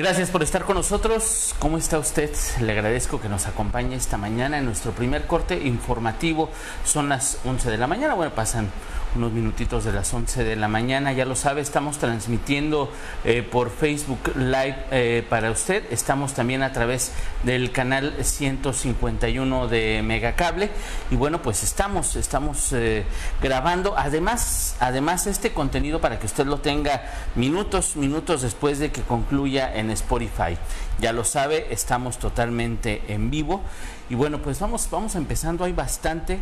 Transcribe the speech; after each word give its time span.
Gracias 0.00 0.30
por 0.30 0.42
estar 0.42 0.64
con 0.64 0.76
nosotros. 0.76 1.54
¿Cómo 1.58 1.76
está 1.76 1.98
usted? 1.98 2.30
Le 2.62 2.72
agradezco 2.72 3.20
que 3.20 3.28
nos 3.28 3.46
acompañe 3.46 3.96
esta 3.96 4.16
mañana 4.16 4.56
en 4.56 4.64
nuestro 4.64 4.92
primer 4.92 5.26
corte 5.26 5.60
informativo. 5.66 6.48
Son 6.86 7.10
las 7.10 7.36
11 7.44 7.70
de 7.70 7.76
la 7.76 7.86
mañana. 7.86 8.14
Bueno, 8.14 8.34
pasan 8.34 8.70
unos 9.16 9.32
minutitos 9.32 9.84
de 9.84 9.92
las 9.92 10.12
11 10.12 10.44
de 10.44 10.56
la 10.56 10.68
mañana. 10.68 11.12
Ya 11.12 11.24
lo 11.24 11.34
sabe, 11.34 11.60
estamos 11.60 11.98
transmitiendo 11.98 12.92
eh, 13.24 13.42
por 13.42 13.70
Facebook 13.70 14.36
Live 14.36 14.76
eh, 14.90 15.26
para 15.28 15.50
usted. 15.50 15.84
Estamos 15.90 16.34
también 16.34 16.62
a 16.62 16.72
través 16.72 17.12
del 17.42 17.72
canal 17.72 18.14
151 18.20 19.68
de 19.68 20.02
Megacable. 20.02 20.70
Y 21.10 21.16
bueno, 21.16 21.42
pues 21.42 21.62
estamos, 21.62 22.16
estamos 22.16 22.72
eh, 22.72 23.04
grabando. 23.42 23.96
Además, 23.96 24.76
además 24.80 25.26
este 25.26 25.52
contenido 25.52 26.00
para 26.00 26.18
que 26.18 26.26
usted 26.26 26.46
lo 26.46 26.58
tenga 26.58 27.02
minutos, 27.34 27.96
minutos 27.96 28.42
después 28.42 28.78
de 28.78 28.92
que 28.92 29.02
concluya 29.02 29.74
en 29.74 29.90
Spotify. 29.90 30.56
Ya 31.00 31.12
lo 31.12 31.24
sabe, 31.24 31.68
estamos 31.70 32.18
totalmente 32.18 33.02
en 33.08 33.30
vivo. 33.30 33.62
Y 34.10 34.14
bueno, 34.14 34.42
pues 34.42 34.60
vamos, 34.60 34.88
vamos 34.90 35.14
empezando. 35.14 35.64
Hay 35.64 35.72
bastante, 35.72 36.40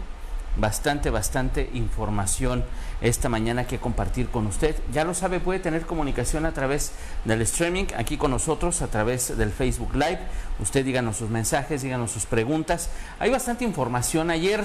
bastante, 0.56 1.10
bastante 1.10 1.70
información 1.74 2.64
esta 3.00 3.28
mañana 3.28 3.66
que 3.66 3.78
compartir 3.78 4.28
con 4.28 4.46
usted. 4.46 4.74
Ya 4.92 5.04
lo 5.04 5.14
sabe, 5.14 5.40
puede 5.40 5.60
tener 5.60 5.86
comunicación 5.86 6.46
a 6.46 6.52
través 6.52 6.92
del 7.24 7.42
streaming 7.42 7.86
aquí 7.96 8.16
con 8.16 8.30
nosotros, 8.30 8.82
a 8.82 8.88
través 8.88 9.36
del 9.36 9.50
Facebook 9.50 9.94
Live. 9.94 10.20
Usted 10.60 10.84
díganos 10.84 11.16
sus 11.16 11.30
mensajes, 11.30 11.82
díganos 11.82 12.10
sus 12.10 12.26
preguntas. 12.26 12.90
Hay 13.18 13.30
bastante 13.30 13.64
información. 13.64 14.30
Ayer 14.30 14.64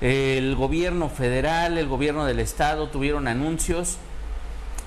el 0.00 0.56
gobierno 0.56 1.08
federal, 1.08 1.78
el 1.78 1.88
gobierno 1.88 2.24
del 2.24 2.40
estado 2.40 2.88
tuvieron 2.88 3.28
anuncios. 3.28 3.98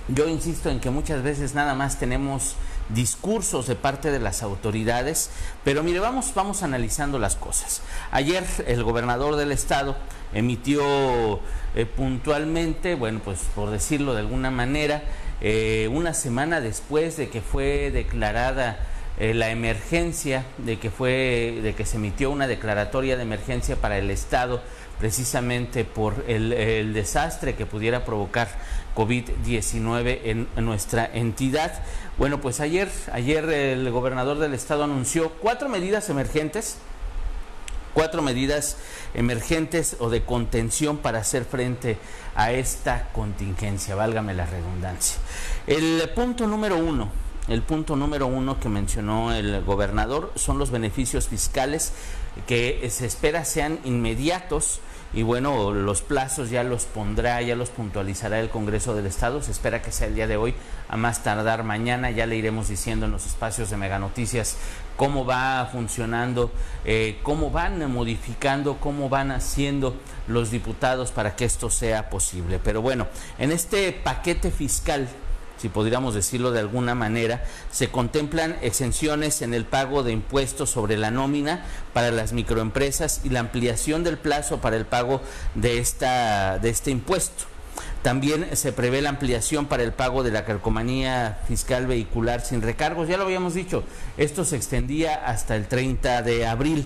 Yo 0.08 0.28
insisto 0.28 0.70
en 0.70 0.80
que 0.80 0.92
muchas 0.92 1.24
veces 1.24 1.56
nada 1.56 1.74
más 1.74 1.98
tenemos 1.98 2.56
discursos 2.90 3.68
de 3.68 3.76
parte 3.76 4.12
de 4.12 4.20
las 4.20 4.44
autoridades, 4.44 5.32
pero 5.64 5.84
mire, 5.84 6.00
vamos, 6.00 6.34
vamos 6.36 6.64
analizando 6.64 7.20
las 7.20 7.36
cosas. 7.36 7.82
Ayer 8.12 8.46
el 8.68 8.84
gobernador 8.84 9.36
del 9.36 9.52
estado 9.52 9.96
emitió 10.34 11.40
eh, 11.76 11.86
puntualmente, 11.86 12.96
bueno, 12.96 13.22
pues 13.24 13.40
por 13.56 13.70
decirlo 13.70 14.14
de 14.14 14.20
alguna 14.22 14.52
manera, 14.52 15.04
eh, 15.42 15.90
una 15.92 16.14
semana 16.14 16.62
después 16.62 17.18
de 17.18 17.30
que 17.30 17.42
fue 17.42 17.92
declarada 17.92 18.80
eh, 19.18 19.34
la 19.34 19.50
emergencia, 19.50 20.44
de 20.58 20.78
que 20.78 20.90
fue, 20.90 21.60
de 21.64 21.74
que 21.74 21.86
se 21.86 21.98
emitió 21.98 22.32
una 22.32 22.48
declaratoria 22.48 23.16
de 23.16 23.24
emergencia 23.24 23.78
para 23.78 23.98
el 23.98 24.12
estado 24.12 24.62
precisamente 25.00 25.84
por 25.84 26.26
el, 26.28 26.94
desastre 26.94 27.56
que 27.56 27.66
pudiera 27.66 28.06
provocar 28.06 28.50
COVID-19 28.96 30.20
en, 30.24 30.48
nuestra 30.66 31.06
entidad. 31.14 31.84
Bueno, 32.18 32.42
pues 32.42 32.60
ayer, 32.60 32.90
ayer 33.12 33.48
el 33.50 33.90
gobernador 33.92 34.40
del 34.40 34.54
estado 34.54 34.86
anunció 34.86 35.32
cuatro 35.34 35.70
medidas 35.70 36.10
emergentes, 36.10 36.78
cuatro 37.94 38.22
medidas 38.22 38.78
emergentes 39.14 39.98
o 40.00 40.10
de 40.10 40.24
contención 40.24 40.98
para 40.98 41.20
hacer 41.20 41.46
frente 41.46 41.98
a 42.36 42.52
esta 42.52 43.10
contingencia, 43.14 43.96
válgame 43.96 44.34
la 44.34 44.46
redundancia. 44.46 45.20
El 45.68 46.10
punto 46.16 46.48
número 46.48 46.78
uno, 46.78 47.10
el 47.48 47.62
punto 47.62 47.96
número 47.96 48.28
uno 48.28 48.60
que 48.60 48.70
mencionó 48.70 49.34
el 49.34 49.64
gobernador 49.64 50.32
son 50.36 50.58
los 50.58 50.72
beneficios 50.72 51.28
fiscales 51.28 51.94
que 52.48 52.88
se 52.90 53.06
espera 53.06 53.46
sean 53.46 53.80
inmediatos 53.84 54.80
y 55.16 55.24
bueno, 55.24 55.72
los 55.72 56.02
plazos 56.02 56.50
ya 56.50 56.62
los 56.66 56.84
pondrá, 56.84 57.42
ya 57.42 57.56
los 57.56 57.70
puntualizará 57.70 58.42
el 58.42 58.50
Congreso 58.50 58.94
del 58.96 59.06
Estado. 59.06 59.42
Se 59.42 59.52
espera 59.52 59.82
que 59.82 59.94
sea 59.94 60.08
el 60.08 60.16
día 60.16 60.28
de 60.28 60.36
hoy, 60.36 60.54
a 60.90 60.98
más 60.98 61.24
tardar 61.24 61.64
mañana. 61.64 62.12
Ya 62.12 62.26
le 62.26 62.36
iremos 62.36 62.68
diciendo 62.68 63.06
en 63.06 63.14
los 63.14 63.26
espacios 63.26 63.70
de 63.70 63.78
Mega 63.78 63.98
Noticias 63.98 64.58
cómo 64.98 65.26
va 65.26 65.70
funcionando, 65.72 66.52
eh, 66.84 67.18
cómo 67.24 67.50
van 67.50 67.90
modificando, 67.90 68.76
cómo 68.78 69.08
van 69.08 69.32
haciendo 69.32 69.96
los 70.28 70.52
diputados 70.52 71.12
para 71.12 71.38
que 71.38 71.46
esto 71.46 71.70
sea 71.70 72.10
posible. 72.10 72.60
Pero 72.62 72.82
bueno, 72.82 73.08
en 73.40 73.54
este 73.54 73.94
paquete 73.94 74.52
fiscal 74.52 75.08
si 75.58 75.70
podríamos 75.70 76.14
decirlo 76.14 76.52
de 76.52 76.60
alguna 76.60 76.96
manera, 76.96 77.44
se 77.72 77.90
contemplan 77.90 78.58
exenciones 78.62 79.42
en 79.42 79.54
el 79.54 79.66
pago 79.66 80.04
de 80.04 80.12
impuestos 80.12 80.70
sobre 80.70 80.98
la 80.98 81.12
nómina 81.12 81.66
para 81.94 82.12
las 82.12 82.34
microempresas 82.34 83.22
y 83.24 83.30
la 83.30 83.40
ampliación 83.40 84.04
del 84.04 84.18
plazo 84.18 84.60
para 84.60 84.76
el 84.76 84.86
pago 84.86 85.22
de, 85.56 85.80
esta, 85.80 86.60
de 86.60 86.70
este 86.70 86.92
impuesto. 86.92 87.46
También 88.02 88.56
se 88.56 88.72
prevé 88.72 89.02
la 89.02 89.10
ampliación 89.10 89.66
para 89.66 89.82
el 89.82 89.92
pago 89.92 90.22
de 90.22 90.30
la 90.30 90.46
calcomanía 90.46 91.40
fiscal 91.48 91.88
vehicular 91.88 92.42
sin 92.42 92.62
recargos. 92.62 93.08
Ya 93.08 93.18
lo 93.18 93.24
habíamos 93.24 93.56
dicho, 93.56 93.84
esto 94.18 94.46
se 94.46 94.56
extendía 94.56 95.16
hasta 95.16 95.56
el 95.56 95.68
30 95.68 96.22
de 96.22 96.46
abril. 96.46 96.86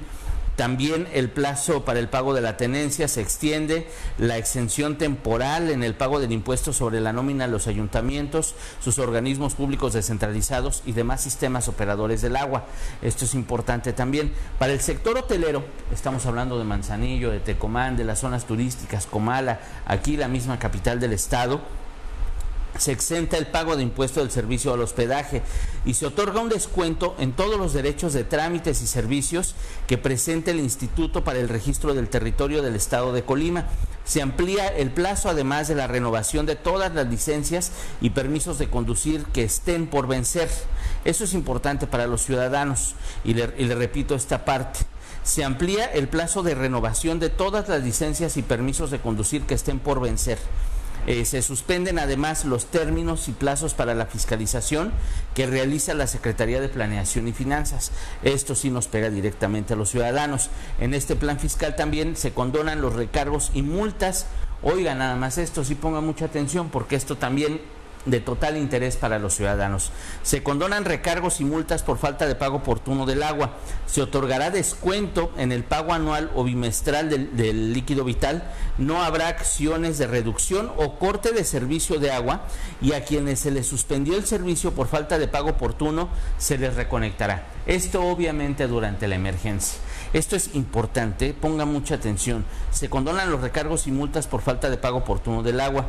También 0.59 1.07
el 1.13 1.29
plazo 1.29 1.85
para 1.85 1.99
el 1.99 2.09
pago 2.09 2.33
de 2.33 2.41
la 2.41 2.57
tenencia 2.57 3.07
se 3.07 3.21
extiende, 3.21 3.87
la 4.17 4.37
exención 4.37 4.97
temporal 4.97 5.69
en 5.69 5.85
el 5.85 5.95
pago 5.95 6.19
del 6.19 6.33
impuesto 6.33 6.73
sobre 6.73 6.99
la 6.99 7.13
nómina 7.13 7.45
a 7.45 7.47
los 7.47 7.67
ayuntamientos, 7.67 8.55
sus 8.83 8.99
organismos 8.99 9.53
públicos 9.53 9.93
descentralizados 9.93 10.83
y 10.85 10.91
demás 10.91 11.21
sistemas 11.21 11.69
operadores 11.69 12.21
del 12.21 12.35
agua. 12.35 12.65
Esto 13.01 13.23
es 13.23 13.35
importante 13.35 13.93
también. 13.93 14.33
Para 14.57 14.73
el 14.73 14.81
sector 14.81 15.17
hotelero, 15.17 15.63
estamos 15.93 16.25
hablando 16.25 16.59
de 16.59 16.65
Manzanillo, 16.65 17.31
de 17.31 17.39
Tecomán, 17.39 17.95
de 17.95 18.03
las 18.03 18.19
zonas 18.19 18.43
turísticas, 18.43 19.05
Comala, 19.05 19.61
aquí 19.85 20.17
la 20.17 20.27
misma 20.27 20.59
capital 20.59 20.99
del 20.99 21.13
estado 21.13 21.61
se 22.79 22.93
exenta 22.93 23.37
el 23.37 23.47
pago 23.47 23.75
de 23.75 23.83
impuesto 23.83 24.21
del 24.21 24.31
servicio 24.31 24.73
al 24.73 24.81
hospedaje 24.81 25.41
y 25.85 25.95
se 25.95 26.05
otorga 26.05 26.39
un 26.39 26.49
descuento 26.49 27.15
en 27.19 27.33
todos 27.33 27.59
los 27.59 27.73
derechos 27.73 28.13
de 28.13 28.23
trámites 28.23 28.81
y 28.81 28.87
servicios 28.87 29.53
que 29.85 29.97
presente 29.97 30.51
el 30.51 30.59
Instituto 30.59 31.23
para 31.23 31.39
el 31.39 31.49
Registro 31.49 31.93
del 31.93 32.07
Territorio 32.07 32.61
del 32.61 32.75
Estado 32.75 33.11
de 33.11 33.23
Colima. 33.23 33.65
Se 34.05 34.21
amplía 34.21 34.67
el 34.69 34.91
plazo 34.91 35.29
además 35.29 35.67
de 35.67 35.75
la 35.75 35.87
renovación 35.87 36.45
de 36.45 36.55
todas 36.55 36.95
las 36.95 37.07
licencias 37.07 37.73
y 38.01 38.11
permisos 38.11 38.57
de 38.57 38.69
conducir 38.69 39.25
que 39.25 39.43
estén 39.43 39.87
por 39.87 40.07
vencer. 40.07 40.49
Eso 41.03 41.25
es 41.25 41.33
importante 41.33 41.85
para 41.85 42.07
los 42.07 42.21
ciudadanos 42.21 42.95
y 43.25 43.33
le, 43.33 43.53
y 43.57 43.65
le 43.65 43.75
repito 43.75 44.15
esta 44.15 44.45
parte. 44.45 44.79
Se 45.23 45.43
amplía 45.43 45.85
el 45.85 46.07
plazo 46.07 46.43
de 46.43 46.55
renovación 46.55 47.19
de 47.19 47.29
todas 47.29 47.67
las 47.67 47.83
licencias 47.83 48.37
y 48.37 48.41
permisos 48.41 48.89
de 48.89 48.99
conducir 48.99 49.43
que 49.43 49.53
estén 49.53 49.79
por 49.79 49.99
vencer. 49.99 50.39
Eh, 51.07 51.25
se 51.25 51.41
suspenden 51.41 51.99
además 51.99 52.45
los 52.45 52.65
términos 52.65 53.27
y 53.27 53.31
plazos 53.31 53.73
para 53.73 53.95
la 53.95 54.05
fiscalización 54.05 54.91
que 55.33 55.47
realiza 55.47 55.93
la 55.93 56.07
Secretaría 56.07 56.61
de 56.61 56.69
Planeación 56.69 57.27
y 57.27 57.33
Finanzas. 57.33 57.91
Esto 58.23 58.55
sí 58.55 58.69
nos 58.69 58.87
pega 58.87 59.09
directamente 59.09 59.73
a 59.73 59.77
los 59.77 59.89
ciudadanos. 59.89 60.49
En 60.79 60.93
este 60.93 61.15
plan 61.15 61.39
fiscal 61.39 61.75
también 61.75 62.15
se 62.15 62.33
condonan 62.33 62.81
los 62.81 62.93
recargos 62.93 63.51
y 63.53 63.61
multas. 63.61 64.27
Oiga, 64.61 64.93
nada 64.93 65.15
más 65.15 65.37
esto, 65.37 65.63
sí 65.63 65.75
ponga 65.75 66.01
mucha 66.01 66.25
atención 66.25 66.69
porque 66.69 66.95
esto 66.95 67.15
también 67.17 67.61
de 68.05 68.19
total 68.19 68.57
interés 68.57 68.97
para 68.97 69.19
los 69.19 69.35
ciudadanos. 69.35 69.91
Se 70.23 70.43
condonan 70.43 70.85
recargos 70.85 71.41
y 71.41 71.45
multas 71.45 71.83
por 71.83 71.97
falta 71.97 72.27
de 72.27 72.35
pago 72.35 72.57
oportuno 72.57 73.05
del 73.05 73.23
agua. 73.23 73.57
Se 73.85 74.01
otorgará 74.01 74.51
descuento 74.51 75.31
en 75.37 75.51
el 75.51 75.63
pago 75.63 75.93
anual 75.93 76.31
o 76.35 76.43
bimestral 76.43 77.09
del, 77.09 77.73
líquido 77.73 78.03
vital. 78.03 78.43
No 78.77 79.01
habrá 79.03 79.27
acciones 79.27 79.97
de 79.97 80.07
reducción 80.07 80.71
o 80.77 80.97
corte 80.97 81.31
de 81.31 81.43
servicio 81.43 81.99
de 81.99 82.11
agua 82.11 82.43
y 82.81 82.93
a 82.93 83.03
quienes 83.03 83.39
se 83.39 83.51
les 83.51 83.67
suspendió 83.67 84.15
el 84.15 84.25
servicio 84.25 84.71
por 84.73 84.87
falta 84.87 85.17
de 85.17 85.27
pago 85.27 85.49
oportuno 85.49 86.09
se 86.37 86.57
les 86.57 86.75
reconectará. 86.75 87.47
Esto 87.65 88.03
obviamente 88.03 88.67
durante 88.67 89.07
la 89.07 89.15
emergencia. 89.15 89.79
Esto 90.11 90.35
es 90.35 90.55
importante, 90.55 91.33
ponga 91.33 91.65
mucha 91.65 91.95
atención. 91.95 92.43
Se 92.71 92.89
condonan 92.89 93.31
los 93.31 93.41
recargos 93.41 93.85
y 93.85 93.91
multas 93.91 94.25
por 94.25 94.41
falta 94.41 94.69
de 94.69 94.77
pago 94.77 94.99
oportuno 94.99 95.43
del 95.43 95.59
agua. 95.59 95.85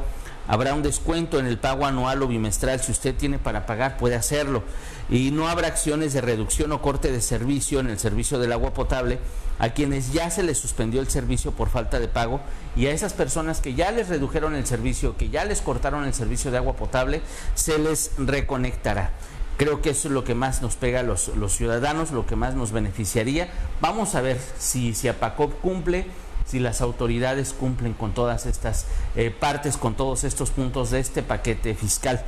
Habrá 0.49 0.75
un 0.75 0.83
descuento 0.83 1.39
en 1.39 1.47
el 1.47 1.59
pago 1.59 1.87
anual 1.87 2.23
o 2.23 2.29
bimestral. 2.29 2.81
Si 2.81 2.93
usted 2.93 3.15
tiene 3.15 3.39
para 3.39 3.67
pagar, 3.67 3.97
puede 3.97 4.17
hacerlo. 4.17 4.63
Y 5.09 5.31
no 5.31 5.49
habrá 5.49 5.69
acciones 5.69 6.13
de 6.13 6.21
reducción 6.21 6.73
o 6.73 6.83
corte 6.83 7.13
de 7.13 7.21
servicio 7.21 7.81
en 7.81 7.89
el 7.89 7.99
servicio 7.99 8.39
del 8.39 8.53
agua 8.53 8.75
potable 8.75 9.19
a 9.61 9.75
quienes 9.75 10.13
ya 10.13 10.31
se 10.31 10.43
les 10.43 10.57
suspendió 10.59 11.03
el 11.03 11.09
servicio 11.09 11.53
por 11.53 11.69
falta 11.69 12.01
de 12.01 12.09
pago 12.09 12.41
y 12.75 12.87
a 12.87 12.93
esas 12.93 13.13
personas 13.13 13.61
que 13.61 13.75
ya 13.75 13.93
les 13.93 14.09
redujeron 14.09 14.55
el 14.55 14.67
servicio, 14.67 15.19
que 15.19 15.29
ya 15.29 15.45
les 15.45 15.61
cortaron 15.61 16.05
el 16.05 16.15
servicio 16.15 16.51
de 16.51 16.57
agua 16.57 16.77
potable, 16.77 17.21
se 17.55 17.79
les 17.79 18.13
reconectará. 18.17 19.13
Creo 19.59 19.83
que 19.83 19.91
eso 19.91 20.09
es 20.09 20.15
lo 20.15 20.25
que 20.25 20.35
más 20.35 20.63
nos 20.63 20.77
pega 20.77 21.01
a 21.01 21.03
los, 21.03 21.29
los 21.37 21.53
ciudadanos, 21.55 22.11
lo 22.13 22.25
que 22.25 22.37
más 22.37 22.55
nos 22.55 22.73
beneficiaría. 22.73 23.51
Vamos 23.83 24.15
a 24.15 24.23
ver 24.23 24.41
si, 24.59 24.95
si 24.95 25.09
APACOP 25.09 25.61
cumple 25.61 26.07
si 26.51 26.59
las 26.59 26.81
autoridades 26.81 27.53
cumplen 27.53 27.95
con 27.95 28.13
todas 28.13 28.45
estas 28.45 28.87
eh, 29.15 29.31
partes, 29.31 29.77
con 29.77 29.95
todos 29.95 30.25
estos 30.25 30.51
puntos 30.51 30.91
de 30.91 30.99
este 30.99 31.23
paquete 31.23 31.77
fiscal. 31.77 32.25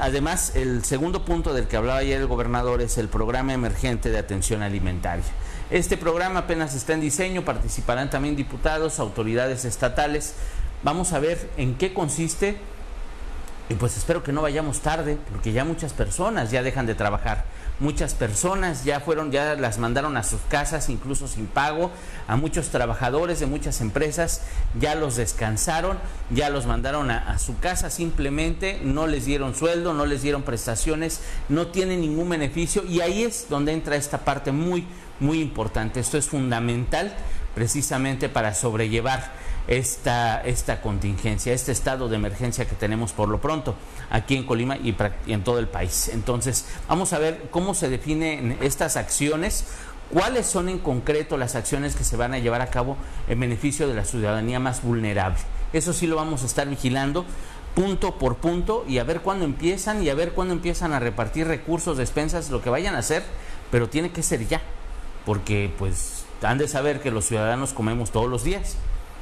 Además, 0.00 0.56
el 0.56 0.84
segundo 0.84 1.24
punto 1.24 1.54
del 1.54 1.68
que 1.68 1.76
hablaba 1.76 2.00
ayer 2.00 2.20
el 2.20 2.26
gobernador 2.26 2.82
es 2.82 2.98
el 2.98 3.08
programa 3.08 3.52
emergente 3.52 4.10
de 4.10 4.18
atención 4.18 4.62
alimentaria. 4.62 5.24
Este 5.70 5.96
programa 5.96 6.40
apenas 6.40 6.74
está 6.74 6.94
en 6.94 7.00
diseño, 7.00 7.44
participarán 7.44 8.10
también 8.10 8.34
diputados, 8.34 8.98
autoridades 8.98 9.64
estatales. 9.64 10.34
Vamos 10.82 11.12
a 11.12 11.20
ver 11.20 11.48
en 11.56 11.76
qué 11.76 11.94
consiste 11.94 12.58
Y 13.68 13.74
pues 13.74 13.96
espero 13.96 14.24
que 14.24 14.32
no 14.32 14.42
vayamos 14.42 14.80
tarde, 14.80 15.16
porque 15.30 15.52
ya 15.52 15.64
muchas 15.64 15.92
personas 15.92 16.50
ya 16.50 16.64
dejan 16.64 16.86
de 16.86 16.96
trabajar. 16.96 17.44
Muchas 17.80 18.12
personas 18.12 18.84
ya 18.84 19.00
fueron, 19.00 19.32
ya 19.32 19.54
las 19.54 19.78
mandaron 19.78 20.18
a 20.18 20.22
sus 20.22 20.40
casas, 20.42 20.90
incluso 20.90 21.26
sin 21.26 21.46
pago. 21.46 21.90
A 22.28 22.36
muchos 22.36 22.68
trabajadores 22.68 23.40
de 23.40 23.46
muchas 23.46 23.80
empresas 23.80 24.42
ya 24.78 24.94
los 24.94 25.16
descansaron, 25.16 25.98
ya 26.28 26.50
los 26.50 26.66
mandaron 26.66 27.10
a, 27.10 27.38
su 27.38 27.58
casa 27.58 27.88
simplemente, 27.88 28.80
no 28.84 29.06
les 29.06 29.24
dieron 29.24 29.54
sueldo, 29.54 29.94
no 29.94 30.04
les 30.04 30.20
dieron 30.20 30.42
prestaciones, 30.42 31.22
no 31.48 31.68
tienen 31.68 32.02
ningún 32.02 32.28
beneficio. 32.28 32.84
Y 32.84 33.00
ahí 33.00 33.22
es 33.22 33.46
donde 33.48 33.72
entra 33.72 33.96
esta 33.96 34.18
parte 34.18 34.52
muy, 34.52 34.86
muy 35.18 35.40
importante. 35.40 36.00
Esto 36.00 36.18
es 36.18 36.26
fundamental 36.26 37.16
precisamente 37.54 38.28
para 38.28 38.54
sobrellevar 38.54 39.32
esta, 39.68 40.40
esta 40.40 40.80
contingencia, 40.80 41.52
este 41.52 41.72
estado 41.72 42.08
de 42.08 42.16
emergencia 42.16 42.66
que 42.66 42.74
tenemos 42.74 43.12
por 43.12 43.28
lo 43.28 43.40
pronto 43.40 43.76
aquí 44.10 44.36
en 44.36 44.44
Colima 44.44 44.76
y, 44.76 44.96
en 45.26 45.44
todo 45.44 45.58
el 45.58 45.68
país. 45.68 46.08
Entonces, 46.08 46.66
vamos 46.88 47.12
a 47.12 47.18
ver 47.18 47.48
cómo 47.50 47.74
se 47.74 47.88
definen 47.88 48.58
estas 48.60 48.96
acciones, 48.96 49.66
cuáles 50.12 50.46
son 50.46 50.68
en 50.68 50.78
concreto 50.78 51.36
las 51.36 51.54
acciones 51.54 51.94
que 51.94 52.04
se 52.04 52.16
van 52.16 52.34
a 52.34 52.38
llevar 52.38 52.62
a 52.62 52.70
cabo 52.70 52.96
en 53.28 53.38
beneficio 53.38 53.86
de 53.86 53.94
la 53.94 54.04
ciudadanía 54.04 54.58
más 54.58 54.82
vulnerable. 54.82 55.38
Eso 55.72 55.92
sí 55.92 56.06
lo 56.06 56.16
vamos 56.16 56.42
a 56.42 56.46
estar 56.46 56.68
vigilando 56.68 57.24
punto 57.74 58.18
por 58.18 58.36
punto 58.36 58.84
y 58.88 58.98
a 58.98 59.04
ver 59.04 59.20
cuándo 59.20 59.44
empiezan 59.44 60.02
y 60.02 60.08
a 60.08 60.14
ver 60.14 60.32
cuándo 60.32 60.54
empiezan 60.54 60.92
a 60.92 60.98
repartir 60.98 61.46
recursos, 61.46 61.96
despensas, 61.96 62.50
lo 62.50 62.60
que 62.60 62.70
vayan 62.70 62.96
a 62.96 62.98
hacer, 62.98 63.22
pero 63.70 63.88
tiene 63.88 64.10
que 64.10 64.24
ser 64.24 64.48
ya, 64.48 64.60
porque 65.24 65.72
pues 65.78 66.19
han 66.42 66.58
de 66.58 66.68
saber 66.68 67.00
que 67.00 67.10
los 67.10 67.26
ciudadanos 67.26 67.72
comemos 67.72 68.10
todos 68.10 68.28
los 68.28 68.44
días 68.44 68.76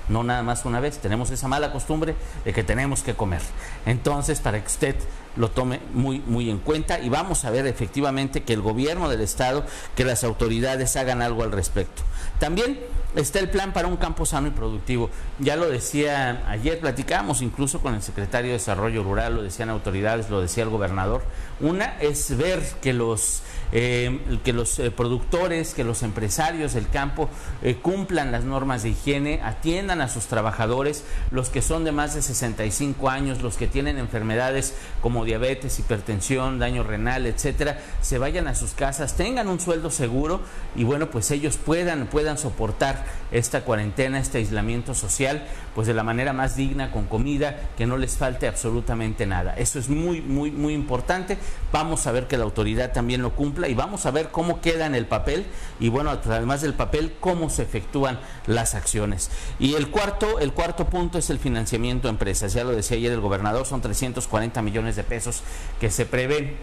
no 0.09 0.25
nada 0.25 0.43
más 0.43 0.65
una 0.65 0.81
vez. 0.81 0.99
Tenemos 0.99 1.31
esa 1.31 1.49
mala 1.49 1.73
costumbre 1.73 2.15
de 2.45 2.53
que 2.53 2.65
tenemos 2.65 3.03
que 3.03 3.15
comer. 3.15 3.43
Entonces, 3.87 4.41
para 4.41 4.61
que 4.61 4.67
usted 4.67 4.97
lo 5.37 5.51
tome 5.51 5.81
muy, 5.95 6.21
muy 6.21 6.51
en 6.51 6.59
cuenta 6.59 6.99
y 6.99 7.09
vamos 7.09 7.45
a 7.45 7.51
ver 7.51 7.67
efectivamente 7.67 8.43
que 8.43 8.55
el 8.55 8.63
gobierno 8.63 9.09
del 9.09 9.21
Estado, 9.21 9.65
que 9.95 10.05
las 10.05 10.25
autoridades 10.25 10.97
hagan 10.97 11.23
algo 11.23 11.43
al 11.43 11.53
respecto. 11.53 12.03
También 12.41 12.81
está 13.17 13.39
el 13.39 13.49
plan 13.49 13.73
para 13.73 13.89
un 13.89 13.97
campo 13.97 14.27
sano 14.27 14.49
y 14.49 14.51
productivo. 14.51 15.11
Ya 15.39 15.57
lo 15.57 15.69
decía 15.69 16.43
ayer, 16.49 16.81
platicamos 16.81 17.43
incluso 17.43 17.81
con 17.81 17.95
el 17.95 18.03
secretario 18.03 18.51
de 18.51 18.59
Desarrollo 18.59 19.03
Rural, 19.03 19.35
lo 19.35 19.43
decían 19.43 19.71
autoridades, 19.71 20.31
lo 20.31 20.41
decía 20.41 20.65
el 20.65 20.71
gobernador. 20.71 21.23
Una 21.61 21.99
es 22.01 22.37
ver 22.37 22.63
que 22.81 22.93
los, 22.93 23.43
eh, 23.73 24.21
que 24.45 24.53
los 24.53 24.79
eh, 24.79 24.91
productores, 24.91 25.75
que 25.75 25.83
los 25.83 26.03
empresarios 26.05 26.75
del 26.75 26.89
campo 26.89 27.29
eh, 27.63 27.77
cumplan 27.83 28.31
las 28.31 28.45
normas 28.45 28.85
de 28.85 28.91
higiene, 28.91 29.41
atiendan 29.43 30.01
a 30.01 30.09
sus 30.09 30.27
trabajadores, 30.27 31.05
los 31.33 31.49
que 31.49 31.63
son 31.63 31.85
de 31.85 31.91
más 31.91 32.15
de 32.15 32.23
65 32.23 33.11
años, 33.11 33.43
los 33.43 33.57
que 33.57 33.67
tienen 33.67 33.99
enfermedades 33.99 34.75
como 35.01 35.25
diabetes, 35.25 35.79
hipertensión, 35.81 36.61
daño 36.61 36.85
renal, 36.85 37.27
etcétera, 37.27 37.81
se 38.03 38.19
vayan 38.19 38.47
a 38.47 38.55
sus 38.55 38.73
casas, 38.73 39.17
tengan 39.17 39.49
un 39.49 39.59
sueldo 39.59 39.91
seguro 39.91 40.41
y 40.77 40.85
bueno, 40.85 41.11
pues 41.11 41.31
ellos 41.33 41.57
puedan, 41.57 42.07
puedan 42.07 42.39
soportar 42.39 42.98
esta 43.31 43.63
cuarentena, 43.63 44.19
este 44.19 44.39
aislamiento 44.39 44.95
social, 44.95 45.47
pues 45.75 45.87
de 45.87 45.95
la 45.95 46.03
manera 46.03 46.33
más 46.33 46.57
digna, 46.57 46.91
con 46.91 47.07
comida, 47.07 47.57
que 47.77 47.87
no 47.87 47.97
les 47.97 48.17
falte 48.17 48.49
absolutamente 48.49 49.27
nada. 49.27 49.55
Eso 49.55 49.79
es 49.79 49.89
muy, 49.89 50.21
muy, 50.21 50.51
muy 50.51 50.75
importante. 50.75 51.39
Vamos 51.73 52.07
a 52.07 52.13
ver 52.13 52.27
que 52.27 52.39
la 52.39 52.45
autoridad 52.45 52.93
también 52.93 53.23
lo 53.23 53.35
cumpla 53.35 53.69
y 53.69 53.75
vamos 53.75 54.07
a 54.07 54.11
ver 54.11 54.29
cómo 54.31 54.61
queda 54.61 54.87
en 54.87 54.95
el 54.95 55.07
papel 55.07 55.47
y 55.81 55.89
bueno, 55.89 56.11
además 56.11 56.63
del 56.63 56.75
papel, 56.75 57.15
cómo 57.21 57.51
se 57.51 57.63
efectúan 57.63 58.19
las 58.47 58.75
acciones. 58.75 59.31
Y 59.59 59.75
el 59.75 59.91
cuarto, 59.91 60.39
el 60.39 60.53
cuarto 60.53 60.87
punto 60.87 61.19
es 61.19 61.31
el 61.31 61.39
financiamiento 61.39 62.09
a 62.09 62.11
empresas. 62.11 62.53
Ya 62.53 62.65
lo 62.65 62.71
decía 62.71 62.97
ayer 62.97 63.13
el 63.13 63.21
gobernador, 63.21 63.67
son 63.67 63.81
340 63.81 64.63
millones 64.63 64.97
de 64.97 65.05
pesos 65.05 65.43
que 65.81 65.91
se 65.91 66.07
prevén 66.07 66.57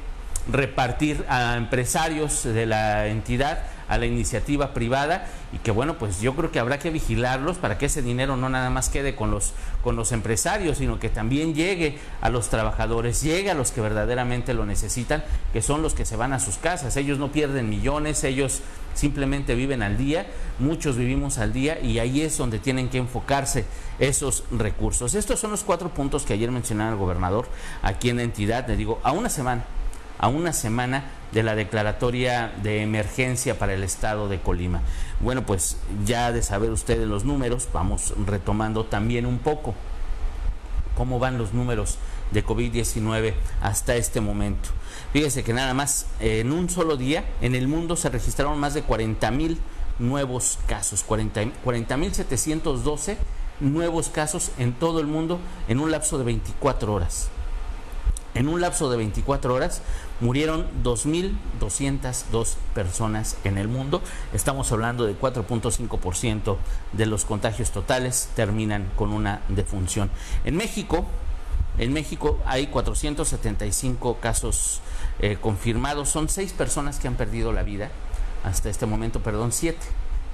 repartir 0.52 1.26
a 1.28 1.58
empresarios 1.58 2.44
de 2.44 2.66
la 2.66 3.08
entidad 3.08 3.60
a 3.88 3.98
la 3.98 4.06
iniciativa 4.06 4.74
privada 4.74 5.28
y 5.54 5.58
que 5.60 5.72
bueno, 5.72 5.98
pues 5.98 6.20
yo 6.20 6.36
creo 6.36 6.52
que 6.52 6.60
habrá 6.60 6.80
que 6.80 6.90
vigilarlos 6.90 7.58
para 7.58 7.78
que 7.78 7.86
ese 7.86 8.02
dinero 8.02 8.36
no 8.36 8.50
nada 8.50 8.70
más 8.70 8.90
quede 8.90 9.16
con 9.16 9.32
los 9.32 9.54
con 9.84 9.96
los 9.96 10.12
empresarios, 10.12 10.80
sino 10.80 11.00
que 11.00 11.10
también 11.10 11.54
llegue 11.54 12.00
a 12.22 12.30
los 12.30 12.50
trabajadores, 12.50 13.22
llegue 13.22 13.52
a 13.52 13.54
los 13.54 13.72
que 13.72 13.82
verdaderamente 13.82 14.54
lo 14.54 14.66
necesitan, 14.66 15.24
que 15.54 15.62
son 15.62 15.82
los 15.82 15.94
que 15.94 16.06
se 16.06 16.16
van 16.16 16.34
a 16.34 16.40
sus 16.40 16.58
casas. 16.58 16.98
Ellos 16.98 17.20
no 17.20 17.32
pierden 17.32 17.70
millones, 17.70 18.24
ellos 18.24 18.62
simplemente 18.96 19.56
viven 19.56 19.84
al 19.84 19.98
día, 19.98 20.26
muchos 20.58 20.98
vivimos 20.98 21.38
al 21.38 21.54
día 21.54 21.80
y 21.80 22.00
ahí 22.00 22.22
es 22.22 22.38
donde 22.38 22.60
tienen 22.60 22.90
que 22.90 22.98
enfocarse 22.98 23.66
esos 24.00 24.46
recursos. 24.52 25.14
Estos 25.14 25.40
son 25.40 25.52
los 25.52 25.64
cuatro 25.64 25.90
puntos 25.90 26.24
que 26.24 26.34
ayer 26.34 26.50
mencionaba 26.50 26.92
el 26.92 26.98
gobernador 26.98 27.48
aquí 27.84 28.10
en 28.10 28.18
la 28.18 28.24
entidad, 28.24 28.68
le 28.68 28.78
digo, 28.78 29.00
a 29.04 29.12
una 29.12 29.30
semana 29.30 29.66
a 30.20 30.28
una 30.28 30.54
semana 30.54 31.06
de 31.32 31.44
la 31.44 31.56
declaratoria 31.56 32.54
de 32.64 32.82
emergencia 32.82 33.60
para 33.60 33.74
el 33.74 33.84
estado 33.84 34.30
de 34.30 34.40
Colima. 34.40 34.82
Bueno, 35.20 35.46
pues 35.46 35.78
ya 36.06 36.32
de 36.32 36.42
saber 36.42 36.72
ustedes 36.72 37.08
los 37.08 37.26
números, 37.26 37.68
vamos 37.74 38.14
retomando 38.26 38.86
también 38.86 39.26
un 39.26 39.40
poco 39.40 39.74
cómo 40.96 41.20
van 41.20 41.38
los 41.38 41.54
números 41.54 41.98
de 42.32 42.46
COVID-19 42.46 43.34
hasta 43.62 43.96
este 43.96 44.22
momento. 44.22 44.70
Fíjese 45.14 45.44
que 45.44 45.54
nada 45.54 45.74
más 45.74 46.08
en 46.20 46.52
un 46.52 46.70
solo 46.70 46.98
día 46.98 47.26
en 47.42 47.56
el 47.56 47.68
mundo 47.68 47.96
se 47.96 48.10
registraron 48.10 48.60
más 48.60 48.74
de 48.74 48.84
40 48.84 49.30
mil 49.32 49.60
nuevos 50.00 50.60
casos, 50.68 51.04
40 51.04 51.98
mil 51.98 52.14
712 52.14 53.18
nuevos 53.60 54.10
casos 54.10 54.52
en 54.58 54.74
todo 54.74 55.00
el 55.00 55.08
mundo 55.08 55.40
en 55.68 55.80
un 55.80 55.92
lapso 55.92 56.18
de 56.18 56.26
24 56.26 56.94
horas. 56.94 57.30
En 58.36 58.50
un 58.50 58.60
lapso 58.60 58.90
de 58.90 58.98
24 58.98 59.54
horas 59.54 59.82
murieron 60.20 60.68
2.202 60.84 62.56
personas 62.74 63.38
en 63.46 63.58
el 63.58 63.70
mundo. 63.70 64.02
Estamos 64.34 64.74
hablando 64.74 65.06
de 65.06 65.18
4.5% 65.18 66.58
de 66.92 67.06
los 67.06 67.24
contagios 67.24 67.72
totales 67.72 68.30
terminan 68.36 68.92
con 68.98 69.14
una 69.14 69.42
defunción. 69.48 70.12
En 70.44 70.58
México, 70.58 71.06
en 71.78 71.94
México 71.94 72.38
hay 72.46 72.68
475 72.68 74.18
casos 74.18 74.82
eh, 75.20 75.38
confirmados. 75.40 76.10
Son 76.10 76.28
seis 76.28 76.52
personas 76.52 77.00
que 77.00 77.08
han 77.08 77.16
perdido 77.16 77.54
la 77.54 77.64
vida 77.64 77.90
hasta 78.44 78.70
este 78.70 78.86
momento, 78.86 79.22
perdón, 79.22 79.54
siete 79.54 79.86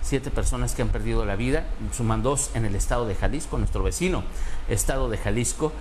siete 0.02 0.32
personas 0.32 0.74
que 0.74 0.82
han 0.82 0.90
perdido 0.90 1.26
la 1.26 1.36
vida, 1.36 1.68
suman 1.96 2.24
dos 2.24 2.50
en 2.56 2.66
el 2.66 2.74
estado 2.74 3.06
de 3.06 3.14
Jalisco, 3.14 3.60
nuestro 3.60 3.84
vecino 3.84 4.24
estado 4.68 5.10
de 5.10 5.20
Jalisco, 5.20 5.72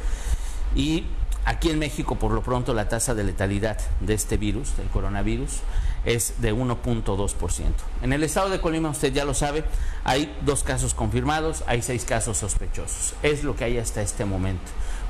y 0.75 1.05
Aquí 1.51 1.69
en 1.69 1.81
México, 1.81 2.15
por 2.15 2.31
lo 2.31 2.45
pronto, 2.45 2.75
la 2.75 2.89
tasa 2.89 3.13
de 3.13 3.25
letalidad 3.25 3.77
de 3.99 4.15
este 4.15 4.37
virus, 4.37 4.77
del 4.77 4.87
coronavirus, 4.87 5.63
es 6.05 6.35
de 6.41 6.55
1.2%. 6.55 7.65
En 8.03 8.13
el 8.13 8.23
estado 8.23 8.51
de 8.51 8.61
Colima, 8.61 8.91
usted 8.91 9.13
ya 9.13 9.25
lo 9.25 9.35
sabe, 9.35 9.65
hay 10.05 10.33
dos 10.43 10.63
casos 10.63 10.95
confirmados, 10.95 11.65
hay 11.67 11.83
seis 11.83 12.05
casos 12.05 12.39
sospechosos. 12.39 13.15
Es 13.25 13.43
lo 13.43 13.57
que 13.57 13.65
hay 13.65 13.79
hasta 13.79 14.01
este 14.01 14.25
momento. 14.25 14.63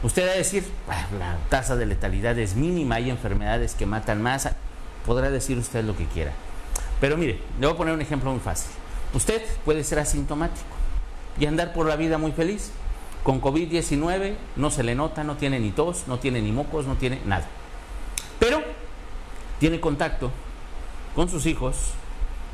Usted 0.02 0.26
va 0.26 0.32
a 0.32 0.36
decir, 0.36 0.64
ah, 0.88 1.06
la 1.18 1.36
tasa 1.50 1.76
de 1.76 1.84
letalidad 1.84 2.38
es 2.38 2.54
mínima, 2.54 2.94
hay 2.94 3.10
enfermedades 3.10 3.74
que 3.74 3.84
matan 3.84 4.22
más. 4.22 4.48
Podrá 5.04 5.28
decir 5.28 5.58
usted 5.58 5.84
lo 5.84 5.94
que 5.94 6.06
quiera. 6.06 6.32
Pero 7.02 7.18
mire, 7.18 7.38
le 7.60 7.66
voy 7.66 7.74
a 7.74 7.76
poner 7.76 7.92
un 7.92 8.00
ejemplo 8.00 8.30
muy 8.30 8.40
fácil. 8.40 8.70
Usted 9.12 9.42
puede 9.66 9.84
ser 9.84 9.98
asintomático 9.98 10.74
y 11.38 11.44
andar 11.44 11.74
por 11.74 11.86
la 11.86 11.96
vida 11.96 12.16
muy 12.16 12.32
feliz 12.32 12.70
con 13.22 13.40
COVID-19 13.40 14.34
no 14.56 14.70
se 14.70 14.82
le 14.82 14.94
nota, 14.94 15.24
no 15.24 15.36
tiene 15.36 15.60
ni 15.60 15.70
tos, 15.70 16.04
no 16.06 16.18
tiene 16.18 16.40
ni 16.40 16.52
mocos, 16.52 16.86
no 16.86 16.94
tiene 16.96 17.20
nada. 17.24 17.46
Pero 18.38 18.62
tiene 19.58 19.80
contacto 19.80 20.30
con 21.14 21.28
sus 21.28 21.46
hijos, 21.46 21.76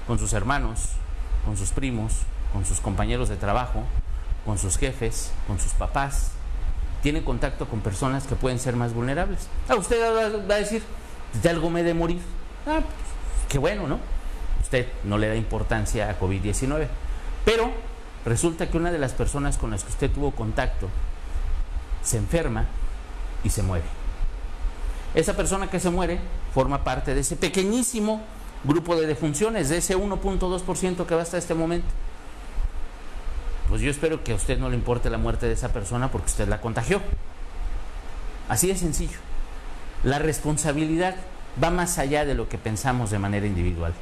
con 0.06 0.18
sus 0.18 0.32
hermanos, 0.32 0.90
con 1.44 1.56
sus 1.56 1.70
primos, 1.70 2.14
con 2.52 2.64
sus 2.64 2.80
compañeros 2.80 3.28
de 3.28 3.36
trabajo, 3.36 3.84
con 4.44 4.58
sus 4.58 4.76
jefes, 4.76 5.32
con 5.46 5.60
sus 5.60 5.72
papás. 5.72 6.32
Tiene 7.02 7.22
contacto 7.22 7.68
con 7.68 7.80
personas 7.80 8.26
que 8.26 8.34
pueden 8.34 8.58
ser 8.58 8.74
más 8.74 8.92
vulnerables. 8.92 9.48
Ah, 9.68 9.76
usted 9.76 10.00
va 10.00 10.54
a 10.54 10.58
decir, 10.58 10.82
de 11.42 11.48
algo 11.48 11.70
me 11.70 11.82
de 11.82 11.94
morir. 11.94 12.20
Ah, 12.66 12.80
pues, 12.80 13.48
qué 13.48 13.58
bueno, 13.58 13.86
¿no? 13.86 14.00
Usted 14.62 14.88
no 15.04 15.18
le 15.18 15.28
da 15.28 15.36
importancia 15.36 16.10
a 16.10 16.18
COVID-19. 16.18 16.88
Pero 17.44 17.70
Resulta 18.26 18.68
que 18.68 18.76
una 18.76 18.90
de 18.90 18.98
las 18.98 19.12
personas 19.12 19.56
con 19.56 19.70
las 19.70 19.84
que 19.84 19.90
usted 19.90 20.10
tuvo 20.10 20.32
contacto 20.32 20.88
se 22.02 22.16
enferma 22.16 22.66
y 23.44 23.50
se 23.50 23.62
muere. 23.62 23.84
Esa 25.14 25.36
persona 25.36 25.70
que 25.70 25.78
se 25.78 25.90
muere 25.90 26.18
forma 26.52 26.82
parte 26.82 27.14
de 27.14 27.20
ese 27.20 27.36
pequeñísimo 27.36 28.20
grupo 28.64 28.96
de 28.96 29.06
defunciones, 29.06 29.68
de 29.68 29.76
ese 29.76 29.96
1.2% 29.96 31.06
que 31.06 31.14
va 31.14 31.22
hasta 31.22 31.38
este 31.38 31.54
momento. 31.54 31.86
Pues 33.68 33.80
yo 33.80 33.92
espero 33.92 34.24
que 34.24 34.32
a 34.32 34.36
usted 34.36 34.58
no 34.58 34.68
le 34.70 34.74
importe 34.74 35.08
la 35.08 35.18
muerte 35.18 35.46
de 35.46 35.52
esa 35.52 35.72
persona 35.72 36.10
porque 36.10 36.26
usted 36.26 36.48
la 36.48 36.60
contagió. 36.60 37.00
Así 38.48 38.66
de 38.66 38.76
sencillo. 38.76 39.18
La 40.02 40.18
responsabilidad 40.18 41.14
va 41.62 41.70
más 41.70 41.98
allá 41.98 42.24
de 42.24 42.34
lo 42.34 42.48
que 42.48 42.58
pensamos 42.58 43.12
de 43.12 43.20
manera 43.20 43.46
individual. 43.46 43.94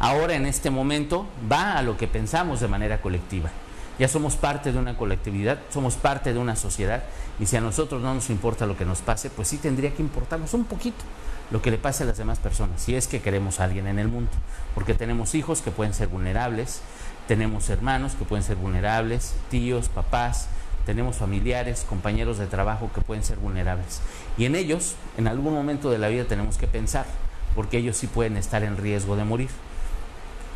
Ahora 0.00 0.34
en 0.34 0.46
este 0.46 0.70
momento 0.70 1.26
va 1.50 1.78
a 1.78 1.82
lo 1.82 1.96
que 1.96 2.08
pensamos 2.08 2.58
de 2.58 2.66
manera 2.66 3.00
colectiva. 3.00 3.50
Ya 3.98 4.08
somos 4.08 4.36
parte 4.36 4.72
de 4.72 4.78
una 4.78 4.96
colectividad, 4.96 5.58
somos 5.72 5.96
parte 5.96 6.32
de 6.32 6.38
una 6.38 6.56
sociedad 6.56 7.02
y 7.40 7.46
si 7.46 7.56
a 7.56 7.60
nosotros 7.60 8.02
no 8.02 8.14
nos 8.14 8.30
importa 8.30 8.66
lo 8.66 8.76
que 8.76 8.84
nos 8.84 9.00
pase, 9.00 9.30
pues 9.30 9.48
sí 9.48 9.58
tendría 9.58 9.94
que 9.94 10.02
importarnos 10.02 10.54
un 10.54 10.64
poquito 10.64 11.04
lo 11.50 11.62
que 11.62 11.70
le 11.70 11.78
pase 11.78 12.02
a 12.02 12.06
las 12.06 12.18
demás 12.18 12.38
personas, 12.38 12.82
si 12.82 12.94
es 12.94 13.06
que 13.06 13.20
queremos 13.20 13.58
a 13.58 13.64
alguien 13.64 13.86
en 13.86 13.98
el 13.98 14.08
mundo, 14.08 14.30
porque 14.74 14.94
tenemos 14.94 15.34
hijos 15.34 15.62
que 15.62 15.70
pueden 15.70 15.94
ser 15.94 16.08
vulnerables, 16.08 16.82
tenemos 17.26 17.70
hermanos 17.70 18.12
que 18.14 18.24
pueden 18.24 18.44
ser 18.44 18.56
vulnerables, 18.56 19.34
tíos, 19.50 19.88
papás, 19.88 20.48
tenemos 20.84 21.16
familiares, 21.16 21.84
compañeros 21.88 22.38
de 22.38 22.46
trabajo 22.46 22.90
que 22.94 23.00
pueden 23.00 23.22
ser 23.22 23.38
vulnerables. 23.38 24.00
Y 24.38 24.46
en 24.46 24.54
ellos, 24.54 24.94
en 25.16 25.28
algún 25.28 25.52
momento 25.52 25.90
de 25.90 25.98
la 25.98 26.08
vida 26.08 26.24
tenemos 26.24 26.56
que 26.56 26.66
pensar, 26.66 27.06
porque 27.54 27.78
ellos 27.78 27.96
sí 27.96 28.06
pueden 28.06 28.36
estar 28.36 28.62
en 28.62 28.76
riesgo 28.76 29.16
de 29.16 29.24
morir. 29.24 29.50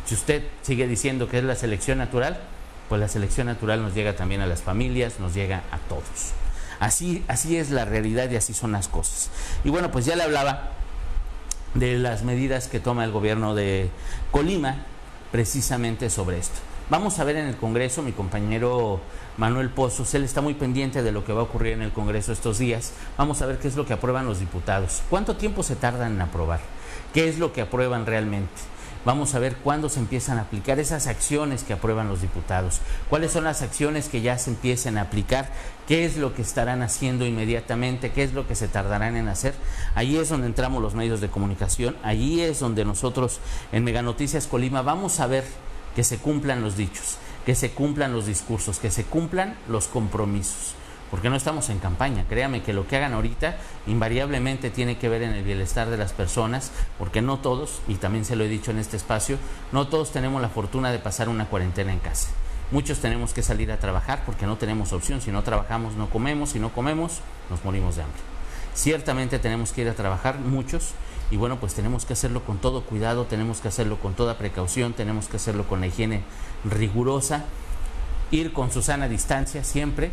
Si 0.05 0.15
usted 0.15 0.43
sigue 0.61 0.87
diciendo 0.87 1.29
que 1.29 1.37
es 1.37 1.43
la 1.43 1.55
selección 1.55 1.99
natural, 1.99 2.39
pues 2.89 2.99
la 3.01 3.07
selección 3.07 3.47
natural 3.47 3.81
nos 3.81 3.93
llega 3.93 4.15
también 4.15 4.41
a 4.41 4.47
las 4.47 4.61
familias, 4.61 5.19
nos 5.19 5.33
llega 5.33 5.63
a 5.71 5.77
todos. 5.89 6.33
Así, 6.79 7.23
así 7.27 7.57
es 7.57 7.71
la 7.71 7.85
realidad 7.85 8.29
y 8.29 8.35
así 8.35 8.53
son 8.53 8.71
las 8.71 8.87
cosas. 8.87 9.29
Y 9.63 9.69
bueno, 9.69 9.91
pues 9.91 10.05
ya 10.05 10.15
le 10.15 10.23
hablaba 10.23 10.71
de 11.73 11.97
las 11.97 12.23
medidas 12.23 12.67
que 12.67 12.79
toma 12.79 13.03
el 13.03 13.11
gobierno 13.11 13.55
de 13.55 13.89
Colima 14.31 14.77
precisamente 15.31 16.09
sobre 16.09 16.37
esto. 16.37 16.59
Vamos 16.89 17.17
a 17.19 17.23
ver 17.23 17.37
en 17.37 17.47
el 17.47 17.55
Congreso, 17.55 18.01
mi 18.01 18.11
compañero 18.11 18.99
Manuel 19.37 19.69
Pozos, 19.69 20.13
él 20.13 20.23
está 20.23 20.41
muy 20.41 20.53
pendiente 20.53 21.01
de 21.01 21.11
lo 21.11 21.23
que 21.23 21.33
va 21.33 21.39
a 21.39 21.43
ocurrir 21.43 21.73
en 21.73 21.81
el 21.81 21.91
Congreso 21.91 22.31
estos 22.33 22.59
días. 22.59 22.91
Vamos 23.17 23.41
a 23.41 23.45
ver 23.45 23.57
qué 23.57 23.67
es 23.67 23.75
lo 23.75 23.85
que 23.85 23.93
aprueban 23.93 24.25
los 24.25 24.39
diputados. 24.39 25.01
¿Cuánto 25.09 25.35
tiempo 25.35 25.63
se 25.63 25.75
tardan 25.75 26.13
en 26.13 26.21
aprobar? 26.21 26.59
¿Qué 27.13 27.29
es 27.29 27.39
lo 27.39 27.53
que 27.53 27.61
aprueban 27.61 28.05
realmente? 28.05 28.51
Vamos 29.05 29.35
a 29.35 29.39
ver 29.39 29.57
cuándo 29.57 29.89
se 29.89 29.99
empiezan 29.99 30.37
a 30.37 30.43
aplicar 30.43 30.79
esas 30.79 31.07
acciones 31.07 31.63
que 31.63 31.73
aprueban 31.73 32.07
los 32.07 32.21
diputados. 32.21 32.79
¿Cuáles 33.09 33.33
son 33.33 33.43
las 33.43 33.61
acciones 33.61 34.07
que 34.07 34.21
ya 34.21 34.37
se 34.37 34.51
empiecen 34.51 34.97
a 34.97 35.01
aplicar? 35.01 35.51
¿Qué 35.87 36.05
es 36.05 36.15
lo 36.15 36.33
que 36.33 36.41
estarán 36.41 36.81
haciendo 36.81 37.25
inmediatamente? 37.25 38.11
¿Qué 38.11 38.23
es 38.23 38.33
lo 38.33 38.47
que 38.47 38.55
se 38.55 38.69
tardarán 38.69 39.17
en 39.17 39.27
hacer? 39.27 39.55
Ahí 39.93 40.15
es 40.15 40.29
donde 40.29 40.47
entramos 40.47 40.81
los 40.81 40.95
medios 40.95 41.19
de 41.19 41.27
comunicación. 41.27 41.97
Allí 42.01 42.39
es 42.39 42.61
donde 42.61 42.85
nosotros 42.85 43.41
en 43.73 43.83
Mega 43.83 44.01
Noticias 44.01 44.47
Colima 44.47 44.81
vamos 44.81 45.19
a 45.19 45.27
ver 45.27 45.43
que 45.97 46.05
se 46.05 46.17
cumplan 46.17 46.61
los 46.61 46.77
dichos, 46.77 47.17
que 47.45 47.55
se 47.55 47.71
cumplan 47.71 48.13
los 48.13 48.25
discursos, 48.25 48.79
que 48.79 48.89
se 48.89 49.03
cumplan 49.03 49.57
los 49.67 49.87
compromisos. 49.87 50.75
Porque 51.13 51.29
no 51.29 51.35
estamos 51.35 51.69
en 51.69 51.77
campaña, 51.77 52.25
créame 52.27 52.63
que 52.63 52.73
lo 52.73 52.87
que 52.87 52.97
hagan 52.97 53.13
ahorita 53.13 53.55
invariablemente 53.85 54.71
tiene 54.71 54.97
que 54.97 55.09
ver 55.09 55.21
en 55.21 55.33
el 55.33 55.43
bienestar 55.43 55.91
de 55.91 55.97
las 55.97 56.11
personas, 56.11 56.71
porque 56.97 57.21
no 57.21 57.37
todos, 57.37 57.81
y 57.87 57.97
también 57.97 58.25
se 58.25 58.35
lo 58.35 58.43
he 58.43 58.47
dicho 58.47 58.71
en 58.71 58.79
este 58.79 58.97
espacio, 58.97 59.37
no 59.71 59.87
todos 59.87 60.11
tenemos 60.11 60.41
la 60.41 60.49
fortuna 60.49 60.91
de 60.91 60.97
pasar 60.97 61.29
una 61.29 61.45
cuarentena 61.45 61.93
en 61.93 61.99
casa. 61.99 62.29
Muchos 62.71 62.97
tenemos 62.97 63.31
que 63.31 63.43
salir 63.43 63.71
a 63.71 63.77
trabajar 63.77 64.23
porque 64.25 64.47
no 64.47 64.57
tenemos 64.57 64.91
opción, 64.91 65.21
si 65.21 65.29
no 65.29 65.43
trabajamos 65.43 65.93
no 65.93 66.09
comemos, 66.09 66.49
si 66.49 66.59
no 66.59 66.69
comemos 66.73 67.19
nos 67.51 67.63
morimos 67.63 67.95
de 67.95 68.01
hambre. 68.01 68.21
Ciertamente 68.73 69.37
tenemos 69.37 69.71
que 69.71 69.81
ir 69.81 69.89
a 69.89 69.93
trabajar 69.93 70.39
muchos 70.39 70.93
y 71.29 71.37
bueno, 71.37 71.59
pues 71.59 71.75
tenemos 71.75 72.05
que 72.05 72.13
hacerlo 72.13 72.43
con 72.43 72.57
todo 72.57 72.85
cuidado, 72.85 73.25
tenemos 73.25 73.61
que 73.61 73.67
hacerlo 73.67 73.99
con 73.99 74.15
toda 74.15 74.39
precaución, 74.39 74.93
tenemos 74.93 75.27
que 75.27 75.37
hacerlo 75.37 75.67
con 75.67 75.79
la 75.79 75.85
higiene 75.85 76.23
rigurosa, 76.65 77.45
ir 78.31 78.51
con 78.51 78.71
su 78.71 78.81
sana 78.81 79.07
distancia 79.07 79.63
siempre, 79.63 80.09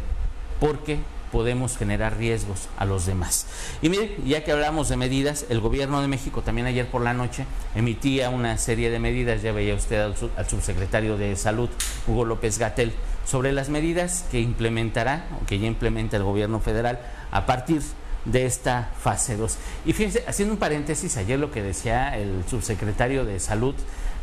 porque 0.60 1.00
podemos 1.32 1.76
generar 1.76 2.16
riesgos 2.16 2.68
a 2.76 2.84
los 2.84 3.06
demás. 3.06 3.46
Y 3.82 3.88
mire, 3.88 4.16
ya 4.24 4.44
que 4.44 4.52
hablamos 4.52 4.88
de 4.88 4.96
medidas, 4.96 5.46
el 5.48 5.60
gobierno 5.60 6.02
de 6.02 6.08
México 6.08 6.42
también 6.42 6.66
ayer 6.66 6.86
por 6.86 7.02
la 7.02 7.14
noche 7.14 7.46
emitía 7.74 8.30
una 8.30 8.58
serie 8.58 8.90
de 8.90 8.98
medidas, 8.98 9.42
ya 9.42 9.52
veía 9.52 9.74
usted 9.74 10.00
al, 10.00 10.14
al 10.36 10.48
subsecretario 10.48 11.16
de 11.16 11.36
Salud, 11.36 11.70
Hugo 12.06 12.24
López 12.24 12.58
Gatel, 12.58 12.92
sobre 13.24 13.52
las 13.52 13.68
medidas 13.68 14.26
que 14.30 14.40
implementará 14.40 15.26
o 15.40 15.46
que 15.46 15.58
ya 15.58 15.66
implementa 15.66 16.16
el 16.16 16.24
gobierno 16.24 16.60
federal 16.60 17.00
a 17.30 17.46
partir 17.46 17.80
de 18.24 18.44
esta 18.44 18.90
fase 19.00 19.36
2. 19.36 19.56
Y 19.86 19.92
fíjense, 19.92 20.24
haciendo 20.26 20.54
un 20.54 20.60
paréntesis, 20.60 21.16
ayer 21.16 21.38
lo 21.38 21.50
que 21.50 21.62
decía 21.62 22.16
el 22.18 22.44
subsecretario 22.48 23.24
de 23.24 23.40
Salud 23.40 23.74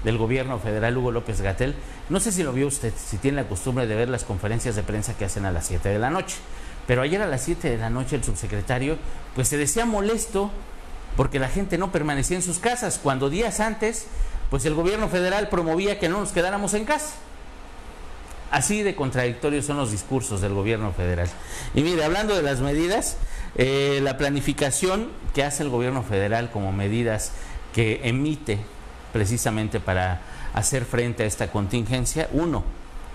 del 0.04 0.18
gobierno 0.18 0.60
federal, 0.60 0.98
Hugo 0.98 1.12
López 1.12 1.42
Gatel, 1.42 1.76
no 2.10 2.20
sé 2.20 2.32
si 2.32 2.44
lo 2.44 2.54
vio 2.54 2.68
usted, 2.68 2.94
si 2.96 3.18
tiene 3.18 3.42
la 3.42 3.48
costumbre 3.48 3.88
de 3.88 3.96
ver 3.96 4.10
las 4.10 4.24
conferencias 4.24 4.76
de 4.76 4.84
prensa 4.84 5.18
que 5.18 5.26
hacen 5.26 5.46
a 5.46 5.52
las 5.52 5.68
7 5.68 5.90
de 5.90 6.00
la 6.00 6.10
noche. 6.10 6.38
Pero 6.86 7.02
ayer 7.02 7.22
a 7.22 7.28
las 7.28 7.42
7 7.44 7.70
de 7.70 7.78
la 7.78 7.90
noche 7.90 8.16
el 8.16 8.24
subsecretario 8.24 8.98
pues 9.36 9.48
se 9.48 9.58
decía 9.58 9.86
molesto 9.86 10.52
porque 11.16 11.40
la 11.40 11.50
gente 11.50 11.78
no 11.78 11.92
permanecía 11.92 12.38
en 12.38 12.44
sus 12.44 12.60
casas, 12.60 13.00
cuando 13.02 13.30
días 13.30 13.60
antes 13.60 14.08
pues 14.50 14.66
el 14.66 14.76
gobierno 14.76 15.10
federal 15.10 15.50
promovía 15.50 16.00
que 16.00 16.10
no 16.10 16.20
nos 16.20 16.32
quedáramos 16.32 16.74
en 16.74 16.86
casa. 16.86 17.16
Así 18.50 18.82
de 18.82 18.96
contradictorios 18.96 19.66
son 19.66 19.76
los 19.76 19.92
discursos 19.92 20.40
del 20.40 20.54
gobierno 20.54 20.94
federal. 20.94 21.28
Y 21.76 21.82
mire, 21.82 22.06
hablando 22.06 22.34
de 22.34 22.44
las 22.44 22.62
medidas, 22.62 23.18
eh, 23.56 24.00
la 24.02 24.18
planificación 24.18 25.10
que 25.34 25.44
hace 25.44 25.64
el 25.64 25.70
gobierno 25.70 26.02
federal 26.02 26.50
como 26.50 26.72
medidas 26.72 27.34
que 27.74 28.02
emite 28.04 28.60
precisamente 29.18 29.80
para 29.80 30.22
hacer 30.54 30.86
frente 30.86 31.24
a 31.24 31.26
esta 31.26 31.50
contingencia, 31.50 32.30
uno, 32.34 32.64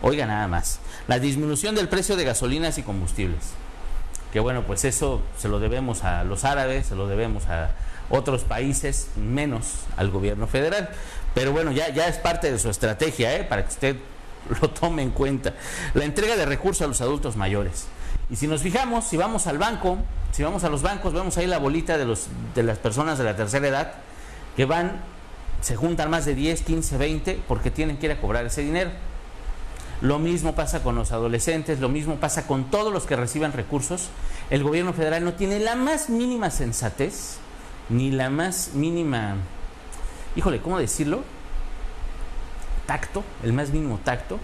oiga 0.02 0.26
nada 0.26 0.48
más, 0.48 0.80
la 1.06 1.20
disminución 1.20 1.76
del 1.76 1.88
precio 1.88 2.16
de 2.16 2.24
gasolinas 2.24 2.76
y 2.78 2.82
combustibles. 2.82 3.38
Que 4.32 4.40
bueno, 4.40 4.64
pues 4.64 4.84
eso 4.84 5.22
se 5.38 5.48
lo 5.48 5.60
debemos 5.60 6.02
a 6.02 6.24
los 6.24 6.44
árabes, 6.44 6.86
se 6.86 6.96
lo 6.96 7.06
debemos 7.06 7.46
a 7.46 7.70
otros 8.10 8.42
países, 8.42 9.10
menos 9.14 9.74
al 9.96 10.10
gobierno 10.10 10.48
federal. 10.48 10.90
Pero 11.34 11.52
bueno, 11.52 11.70
ya, 11.70 11.90
ya 11.90 12.08
es 12.08 12.16
parte 12.16 12.50
de 12.50 12.58
su 12.58 12.68
estrategia, 12.68 13.36
¿eh? 13.36 13.44
para 13.44 13.62
que 13.62 13.68
usted 13.68 13.96
lo 14.60 14.70
tome 14.70 15.02
en 15.02 15.10
cuenta. 15.10 15.54
La 15.94 16.04
entrega 16.04 16.34
de 16.34 16.46
recursos 16.46 16.82
a 16.82 16.88
los 16.88 17.00
adultos 17.00 17.36
mayores. 17.36 17.86
Y 18.28 18.34
si 18.34 18.48
nos 18.48 18.60
fijamos, 18.60 19.04
si 19.04 19.16
vamos 19.16 19.46
al 19.46 19.58
banco, 19.58 19.98
si 20.32 20.42
vamos 20.42 20.64
a 20.64 20.68
los 20.68 20.82
bancos, 20.82 21.12
vemos 21.12 21.38
ahí 21.38 21.46
la 21.46 21.58
bolita 21.58 21.96
de, 21.96 22.06
los, 22.06 22.26
de 22.56 22.64
las 22.64 22.78
personas 22.78 23.18
de 23.18 23.24
la 23.24 23.36
tercera 23.36 23.68
edad 23.68 23.92
que 24.56 24.64
van, 24.64 25.11
se 25.62 25.76
juntan 25.76 26.10
más 26.10 26.26
de 26.26 26.34
10, 26.34 26.62
15, 26.62 26.98
20 26.98 27.40
porque 27.48 27.70
tienen 27.70 27.96
que 27.96 28.06
ir 28.06 28.12
a 28.12 28.20
cobrar 28.20 28.44
ese 28.44 28.62
dinero. 28.62 28.90
Lo 30.02 30.18
mismo 30.18 30.56
pasa 30.56 30.82
con 30.82 30.96
los 30.96 31.12
adolescentes, 31.12 31.78
lo 31.78 31.88
mismo 31.88 32.16
pasa 32.16 32.48
con 32.48 32.64
todos 32.64 32.92
los 32.92 33.04
que 33.04 33.14
reciban 33.14 33.52
recursos. 33.52 34.08
El 34.50 34.64
gobierno 34.64 34.92
federal 34.92 35.24
no 35.24 35.34
tiene 35.34 35.60
la 35.60 35.76
más 35.76 36.10
mínima 36.10 36.50
sensatez, 36.50 37.36
ni 37.88 38.10
la 38.10 38.28
más 38.28 38.72
mínima, 38.74 39.36
híjole, 40.34 40.60
¿cómo 40.60 40.78
decirlo? 40.78 41.22
Tacto, 42.86 43.22
el 43.44 43.52
más 43.52 43.70
mínimo 43.70 44.00
tacto, 44.02 44.40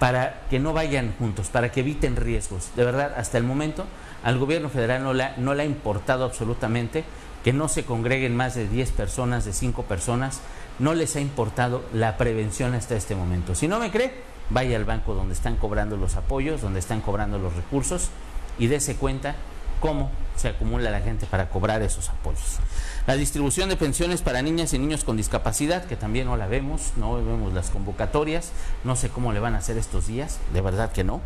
para 0.00 0.42
que 0.50 0.58
no 0.58 0.72
vayan 0.72 1.14
juntos, 1.16 1.48
para 1.48 1.70
que 1.70 1.80
eviten 1.80 2.16
riesgos. 2.16 2.70
De 2.74 2.84
verdad, 2.84 3.14
hasta 3.16 3.38
el 3.38 3.44
momento 3.44 3.86
al 4.24 4.38
gobierno 4.38 4.68
federal 4.70 5.04
no 5.04 5.12
no 5.36 5.54
le 5.54 5.62
ha 5.62 5.66
importado 5.66 6.24
absolutamente 6.24 7.04
que 7.44 7.52
no 7.52 7.68
se 7.68 7.84
congreguen 7.84 8.36
más 8.36 8.54
de 8.54 8.68
10 8.68 8.90
personas, 8.92 9.44
de 9.44 9.52
5 9.52 9.84
personas, 9.84 10.40
no 10.78 10.94
les 10.94 11.16
ha 11.16 11.20
importado 11.20 11.84
la 11.92 12.16
prevención 12.16 12.74
hasta 12.74 12.96
este 12.96 13.14
momento. 13.14 13.54
Si 13.54 13.68
no 13.68 13.78
me 13.78 13.90
cree, 13.90 14.14
vaya 14.50 14.76
al 14.76 14.84
banco 14.84 15.14
donde 15.14 15.34
están 15.34 15.56
cobrando 15.56 15.96
los 15.96 16.16
apoyos, 16.16 16.60
donde 16.60 16.80
están 16.80 17.00
cobrando 17.00 17.38
los 17.38 17.54
recursos 17.54 18.08
y 18.58 18.66
dése 18.66 18.96
cuenta 18.96 19.36
cómo 19.80 20.10
se 20.36 20.48
acumula 20.48 20.90
la 20.90 21.00
gente 21.00 21.26
para 21.26 21.48
cobrar 21.48 21.82
esos 21.82 22.08
apoyos. 22.08 22.58
La 23.10 23.16
distribución 23.16 23.68
de 23.68 23.74
pensiones 23.74 24.22
para 24.22 24.40
niñas 24.40 24.72
y 24.72 24.78
niños 24.78 25.02
con 25.02 25.16
discapacidad, 25.16 25.84
que 25.84 25.96
también 25.96 26.26
no 26.28 26.36
la 26.36 26.46
vemos, 26.46 26.92
no 26.94 27.16
vemos 27.16 27.52
las 27.52 27.70
convocatorias, 27.70 28.52
no 28.84 28.94
sé 28.94 29.08
cómo 29.08 29.32
le 29.32 29.40
van 29.40 29.56
a 29.56 29.58
hacer 29.58 29.76
estos 29.78 30.06
días, 30.06 30.38
de 30.52 30.60
verdad 30.60 30.92
que 30.92 31.02
no. 31.02 31.20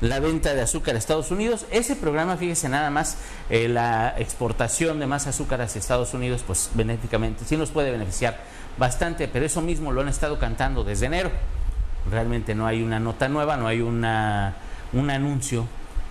La 0.00 0.18
venta 0.18 0.52
de 0.52 0.62
azúcar 0.62 0.96
a 0.96 0.98
Estados 0.98 1.30
Unidos, 1.30 1.66
ese 1.70 1.94
programa, 1.94 2.36
fíjese 2.38 2.68
nada 2.68 2.90
más, 2.90 3.18
eh, 3.50 3.68
la 3.68 4.16
exportación 4.18 4.98
de 4.98 5.06
más 5.06 5.28
azúcar 5.28 5.60
hacia 5.60 5.78
Estados 5.78 6.12
Unidos, 6.12 6.42
pues 6.44 6.70
benéficamente, 6.74 7.44
sí 7.44 7.56
nos 7.56 7.70
puede 7.70 7.92
beneficiar 7.92 8.40
bastante, 8.76 9.28
pero 9.28 9.46
eso 9.46 9.62
mismo 9.62 9.92
lo 9.92 10.00
han 10.00 10.08
estado 10.08 10.40
cantando 10.40 10.82
desde 10.82 11.06
enero. 11.06 11.30
Realmente 12.10 12.56
no 12.56 12.66
hay 12.66 12.82
una 12.82 12.98
nota 12.98 13.28
nueva, 13.28 13.56
no 13.56 13.68
hay 13.68 13.80
una, 13.80 14.56
un 14.92 15.08
anuncio 15.08 15.68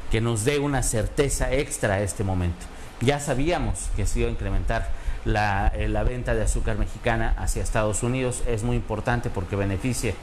que 0.10 0.22
nos 0.22 0.46
dé 0.46 0.58
una 0.60 0.84
certeza 0.84 1.52
extra 1.52 1.96
a 1.96 2.02
este 2.02 2.24
momento. 2.24 2.66
Ya 3.02 3.20
sabíamos 3.20 3.90
que 3.98 4.06
se 4.06 4.20
iba 4.20 4.30
a 4.30 4.32
incrementar 4.32 4.97
la, 5.28 5.72
eh, 5.76 5.88
la, 5.88 6.04
venta 6.04 6.34
de 6.34 6.44
azúcar 6.44 6.78
mexicana 6.78 7.36
hacia 7.38 7.62
Estados 7.62 8.04
Unidos, 8.04 8.44
es 8.48 8.64
muy 8.64 8.76
importante 8.76 9.30
porque 9.30 9.56
beneficia, 9.56 10.14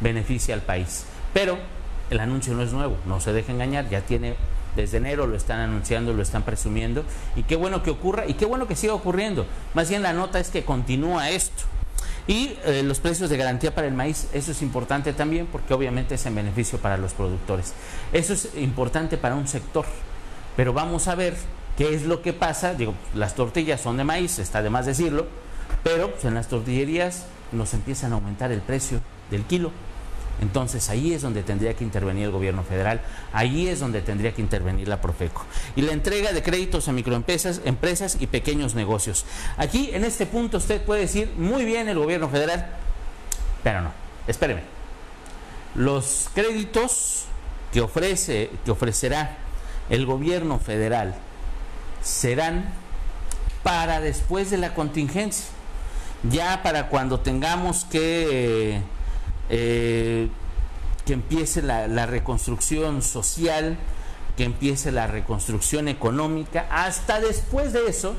beneficia 0.00 0.54
al 0.54 0.62
país. 0.62 1.04
Pero 1.32 1.58
el 2.10 2.20
anuncio 2.20 2.54
no 2.54 2.62
es 2.62 2.72
nuevo, 2.72 2.96
no 3.06 3.20
se 3.20 3.32
deje 3.32 3.52
engañar, 3.52 3.88
ya 3.88 4.00
tiene 4.00 4.36
desde 4.76 4.96
enero 4.96 5.26
lo 5.26 5.36
están 5.36 5.60
anunciando, 5.60 6.12
lo 6.12 6.22
están 6.22 6.42
presumiendo, 6.42 7.04
y 7.36 7.44
qué 7.44 7.56
bueno 7.56 7.82
que 7.82 7.90
ocurra 7.90 8.26
y 8.26 8.34
qué 8.34 8.44
bueno 8.44 8.66
que 8.66 8.76
siga 8.76 8.94
ocurriendo. 8.94 9.46
Más 9.72 9.88
bien 9.88 10.02
la 10.02 10.12
nota 10.12 10.40
es 10.40 10.50
que 10.50 10.64
continúa 10.64 11.30
esto. 11.30 11.62
Y 12.26 12.56
eh, 12.64 12.82
los 12.82 13.00
precios 13.00 13.28
de 13.28 13.36
garantía 13.36 13.74
para 13.74 13.86
el 13.86 13.92
maíz, 13.92 14.28
eso 14.32 14.52
es 14.52 14.62
importante 14.62 15.12
también 15.12 15.46
porque 15.46 15.74
obviamente 15.74 16.14
es 16.14 16.24
en 16.24 16.34
beneficio 16.34 16.78
para 16.78 16.96
los 16.96 17.12
productores. 17.12 17.74
Eso 18.12 18.32
es 18.32 18.48
importante 18.56 19.18
para 19.18 19.34
un 19.34 19.46
sector. 19.46 19.84
Pero 20.56 20.72
vamos 20.72 21.06
a 21.08 21.14
ver 21.14 21.36
qué 21.76 21.94
es 21.94 22.02
lo 22.04 22.22
que 22.22 22.32
pasa. 22.32 22.74
Digo, 22.74 22.94
las 23.14 23.34
tortillas 23.34 23.80
son 23.80 23.96
de 23.96 24.04
maíz, 24.04 24.38
está 24.38 24.62
de 24.62 24.70
más 24.70 24.86
decirlo, 24.86 25.26
pero 25.82 26.10
pues, 26.10 26.24
en 26.24 26.34
las 26.34 26.48
tortillerías 26.48 27.26
nos 27.52 27.74
empiezan 27.74 28.12
a 28.12 28.16
aumentar 28.16 28.52
el 28.52 28.60
precio 28.60 29.00
del 29.30 29.44
kilo. 29.44 29.70
Entonces 30.40 30.90
ahí 30.90 31.12
es 31.12 31.22
donde 31.22 31.42
tendría 31.42 31.74
que 31.74 31.84
intervenir 31.84 32.24
el 32.24 32.30
gobierno 32.32 32.64
federal, 32.64 33.00
ahí 33.32 33.68
es 33.68 33.78
donde 33.78 34.02
tendría 34.02 34.32
que 34.32 34.42
intervenir 34.42 34.88
la 34.88 35.00
Profeco. 35.00 35.44
Y 35.76 35.82
la 35.82 35.92
entrega 35.92 36.32
de 36.32 36.42
créditos 36.42 36.88
a 36.88 36.92
microempresas 36.92 37.60
empresas 37.64 38.16
y 38.18 38.26
pequeños 38.26 38.74
negocios. 38.74 39.24
Aquí 39.56 39.90
en 39.92 40.04
este 40.04 40.26
punto 40.26 40.58
usted 40.58 40.82
puede 40.82 41.02
decir 41.02 41.30
muy 41.36 41.64
bien 41.64 41.88
el 41.88 41.98
gobierno 41.98 42.28
federal, 42.28 42.66
pero 43.62 43.82
no, 43.82 43.92
espéreme. 44.26 44.62
Los 45.76 46.28
créditos 46.34 47.26
que 47.72 47.80
ofrece, 47.80 48.50
que 48.64 48.70
ofrecerá 48.72 49.36
el 49.88 50.04
gobierno 50.04 50.58
federal 50.58 51.14
serán 52.04 52.72
para 53.64 54.00
después 54.00 54.50
de 54.50 54.58
la 54.58 54.74
contingencia. 54.74 55.46
Ya 56.30 56.62
para 56.62 56.88
cuando 56.88 57.20
tengamos 57.20 57.84
que 57.84 58.80
eh, 59.50 60.28
que 61.04 61.12
empiece 61.12 61.62
la, 61.62 62.06
reconstrucción 62.06 63.02
social, 63.02 63.76
que 64.36 64.44
empiece 64.44 64.90
la 64.90 65.06
reconstrucción 65.06 65.88
económica. 65.88 66.66
Hasta 66.70 67.20
después 67.20 67.72
de 67.72 67.86
eso 67.86 68.14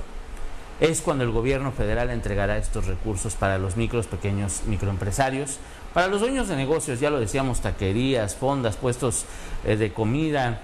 es 0.79 1.01
cuando 1.01 1.23
el 1.23 1.31
gobierno 1.31 1.71
federal 1.71 2.09
entregará 2.09 2.57
estos 2.57 2.85
recursos 2.85 3.33
para 3.33 3.57
los 3.57 3.75
micros, 3.75 4.07
pequeños 4.07 4.61
microempresarios, 4.67 5.57
para 5.93 6.07
los 6.07 6.19
dueños 6.19 6.47
de 6.47 6.57
negocios, 6.57 6.99
ya 6.99 7.09
lo 7.09 7.19
decíamos, 7.19 7.61
taquerías, 7.61 8.35
fondas, 8.35 8.75
puestos 8.75 9.25
eh, 9.63 9.77
de 9.77 9.93
comida, 9.93 10.59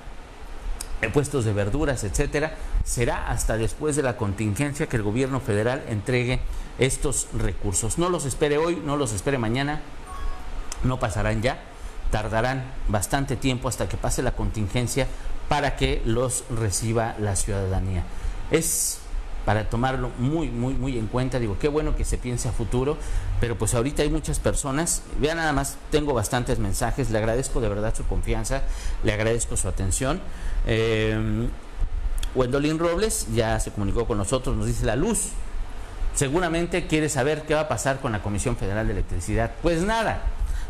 eh, 1.01 1.09
puestos 1.09 1.45
de 1.45 1.53
verduras, 1.53 2.03
etcétera. 2.03 2.55
Será 2.83 3.29
hasta 3.29 3.57
después 3.57 3.95
de 3.95 4.03
la 4.03 4.17
contingencia 4.17 4.87
que 4.87 4.97
el 4.97 5.03
gobierno 5.03 5.39
federal 5.39 5.83
entregue 5.87 6.39
estos 6.79 7.27
recursos. 7.33 7.97
No 7.97 8.09
los 8.09 8.25
espere 8.25 8.57
hoy, 8.57 8.81
no 8.83 8.97
los 8.97 9.13
espere 9.13 9.37
mañana, 9.37 9.81
no 10.83 10.99
pasarán 10.99 11.41
ya, 11.41 11.61
tardarán 12.09 12.63
bastante 12.87 13.35
tiempo 13.35 13.69
hasta 13.69 13.87
que 13.87 13.97
pase 13.97 14.23
la 14.23 14.31
contingencia 14.31 15.07
para 15.47 15.75
que 15.75 16.01
los 16.05 16.43
reciba 16.49 17.15
la 17.19 17.35
ciudadanía. 17.35 18.03
Es 18.49 18.99
para 19.45 19.69
tomarlo 19.69 20.11
muy, 20.17 20.49
muy, 20.49 20.73
muy 20.73 20.97
en 20.97 21.07
cuenta. 21.07 21.39
Digo, 21.39 21.57
qué 21.59 21.67
bueno 21.67 21.95
que 21.95 22.05
se 22.05 22.17
piense 22.17 22.47
a 22.47 22.51
futuro, 22.51 22.97
pero 23.39 23.57
pues 23.57 23.73
ahorita 23.73 24.03
hay 24.03 24.09
muchas 24.09 24.39
personas. 24.39 25.03
Vean 25.19 25.37
nada 25.37 25.53
más, 25.53 25.77
tengo 25.89 26.13
bastantes 26.13 26.59
mensajes. 26.59 27.09
Le 27.09 27.17
agradezco 27.17 27.59
de 27.59 27.69
verdad 27.69 27.93
su 27.95 28.05
confianza, 28.05 28.63
le 29.03 29.13
agradezco 29.13 29.57
su 29.57 29.67
atención. 29.67 30.21
Eh, 30.65 31.47
Wendolin 32.35 32.79
Robles 32.79 33.27
ya 33.33 33.59
se 33.59 33.71
comunicó 33.71 34.05
con 34.05 34.17
nosotros, 34.17 34.55
nos 34.55 34.67
dice 34.67 34.85
la 34.85 34.95
luz. 34.95 35.29
Seguramente 36.15 36.87
quiere 36.87 37.09
saber 37.09 37.43
qué 37.43 37.53
va 37.53 37.61
a 37.61 37.67
pasar 37.67 37.99
con 37.99 38.11
la 38.11 38.21
Comisión 38.21 38.57
Federal 38.57 38.87
de 38.87 38.93
Electricidad. 38.93 39.51
Pues 39.61 39.81
nada, 39.81 40.21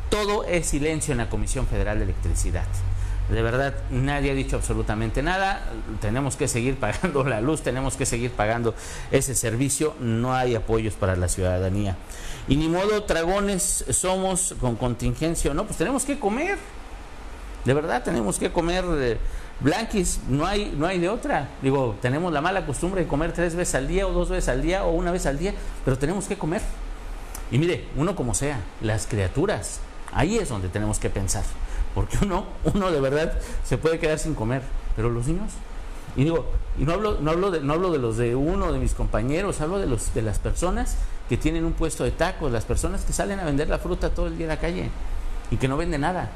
todo 0.10 0.44
es 0.44 0.68
silencio 0.68 1.13
en 1.13 1.18
la 1.18 1.30
Comisión 1.30 1.68
Federal 1.68 1.98
de 1.98 2.06
Electricidad. 2.06 2.65
De 3.30 3.41
verdad, 3.41 3.74
nadie 3.89 4.32
ha 4.32 4.34
dicho 4.34 4.58
absolutamente 4.58 5.24
nada. 5.24 5.63
Tenemos 6.01 6.36
que 6.36 6.48
seguir 6.50 6.75
pagando 6.80 7.24
la 7.24 7.39
luz, 7.39 7.62
tenemos 7.62 7.96
que 7.96 8.06
seguir 8.06 8.32
pagando 8.32 8.75
ese 9.10 9.36
servicio. 9.36 9.96
No 10.00 10.36
hay 10.36 10.56
apoyos 10.56 10.96
para 10.96 11.15
la 11.15 11.30
ciudadanía. 11.30 11.96
Y 12.48 12.58
ni 12.58 12.68
modo, 12.68 13.01
dragones 13.01 13.86
somos 13.91 14.56
con 14.60 14.75
contingencia 14.75 15.51
o 15.51 15.53
no, 15.53 15.65
pues 15.65 15.77
tenemos 15.77 16.03
que 16.03 16.20
comer. 16.20 16.58
De 17.63 17.74
verdad, 17.74 18.03
tenemos 18.03 18.38
que 18.38 18.51
comer 18.51 18.84
eh, 18.98 19.18
blanquis. 19.63 20.20
No 20.27 20.46
hay, 20.46 20.74
no 20.77 20.88
hay 20.88 21.00
de 21.00 21.10
otra. 21.10 21.50
Digo, 21.62 21.96
tenemos 22.01 22.32
la 22.34 22.41
mala 22.41 22.65
costumbre 22.65 23.01
de 23.01 23.08
comer 23.08 23.34
tres 23.34 23.56
veces 23.56 23.75
al 23.75 23.88
día 23.88 24.08
o 24.08 24.12
dos 24.12 24.30
veces 24.30 24.50
al 24.50 24.62
día 24.62 24.84
o 24.84 24.91
una 24.91 25.12
vez 25.12 25.25
al 25.25 25.38
día, 25.38 25.53
pero 25.86 25.98
tenemos 25.98 26.25
que 26.25 26.38
comer. 26.38 26.62
Y 27.51 27.58
mire, 27.58 27.86
uno 27.96 28.15
como 28.15 28.34
sea, 28.34 28.60
las 28.82 29.08
criaturas 29.08 29.82
Ahí 30.13 30.38
es 30.38 30.50
donde 30.50 30.70
tenemos 30.70 31.00
que 31.00 31.10
pensar. 31.10 31.44
Porque 31.96 32.18
uno, 32.22 32.46
uno 32.74 32.91
de 32.91 33.00
verdad 33.00 33.34
se 33.63 33.77
puede 33.77 34.00
quedar 34.00 34.20
sin 34.20 34.36
comer, 34.36 34.62
pero 34.96 35.10
los 35.10 35.27
niños. 35.27 35.51
Y 36.15 36.25
digo, 36.25 36.46
y 36.77 36.84
no 36.84 36.94
hablo, 36.94 37.20
no 37.22 37.32
hablo 37.32 37.51
de, 37.51 37.62
no 37.62 37.74
hablo 37.74 37.91
de 37.91 37.98
los 37.98 38.18
de 38.18 38.36
uno 38.36 38.72
de 38.74 38.80
mis 38.80 38.94
compañeros, 38.94 39.62
hablo 39.62 39.80
de 39.80 39.88
los 39.88 40.13
de 40.13 40.22
las 40.22 40.39
personas 40.39 40.98
que 41.30 41.38
tienen 41.38 41.63
un 41.63 41.72
puesto 41.72 42.03
de 42.03 42.12
tacos, 42.12 42.51
las 42.51 42.65
personas 42.65 43.06
que 43.06 43.13
salen 43.13 43.39
a 43.39 43.46
vender 43.46 43.70
la 43.70 43.80
fruta 43.80 44.10
todo 44.10 44.27
el 44.27 44.38
día 44.38 44.46
en 44.46 44.50
la 44.50 44.60
calle 44.60 44.89
y 45.50 45.58
que 45.58 45.70
no 45.70 45.77
venden 45.77 46.01
nada. 46.01 46.29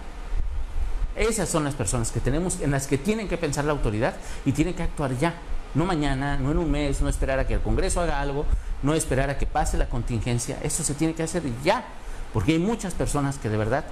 Esas 1.16 1.48
son 1.48 1.64
las 1.64 1.76
personas 1.76 2.12
que 2.12 2.20
tenemos, 2.20 2.60
en 2.62 2.72
las 2.72 2.88
que 2.88 2.98
tienen 2.98 3.28
que 3.28 3.38
pensar 3.38 3.66
la 3.66 3.72
autoridad 3.72 4.16
y 4.46 4.52
tienen 4.52 4.74
que 4.74 4.84
actuar 4.84 5.18
ya. 5.18 5.36
No 5.74 5.86
mañana, 5.86 6.38
no 6.38 6.52
en 6.52 6.58
un 6.58 6.72
mes, 6.72 7.02
no 7.02 7.10
esperar 7.10 7.40
a 7.40 7.48
que 7.48 7.56
el 7.56 7.62
Congreso 7.62 8.02
haga 8.02 8.22
algo, 8.22 8.46
no 8.84 8.94
esperar 8.94 9.30
a 9.30 9.38
que 9.38 9.46
pase 9.46 9.78
la 9.78 9.90
contingencia. 9.90 10.58
Eso 10.64 10.84
se 10.84 10.94
tiene 10.94 11.14
que 11.14 11.24
hacer 11.24 11.44
ya. 11.64 11.86
Porque 12.34 12.54
hay 12.54 12.60
muchas 12.60 12.94
personas 12.94 13.38
que 13.38 13.50
de 13.50 13.58
verdad, 13.58 13.86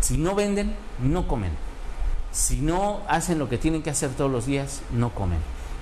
si 0.00 0.18
no 0.18 0.34
venden, 0.34 0.74
no 1.00 1.28
comen. 1.28 1.52
Si 2.32 2.60
no 2.60 3.00
hacen 3.08 3.38
lo 3.38 3.48
que 3.48 3.58
tienen 3.58 3.82
que 3.82 3.90
hacer 3.90 4.10
todos 4.10 4.30
los 4.30 4.46
días, 4.46 4.82
no 4.92 5.10
comen. 5.10 5.38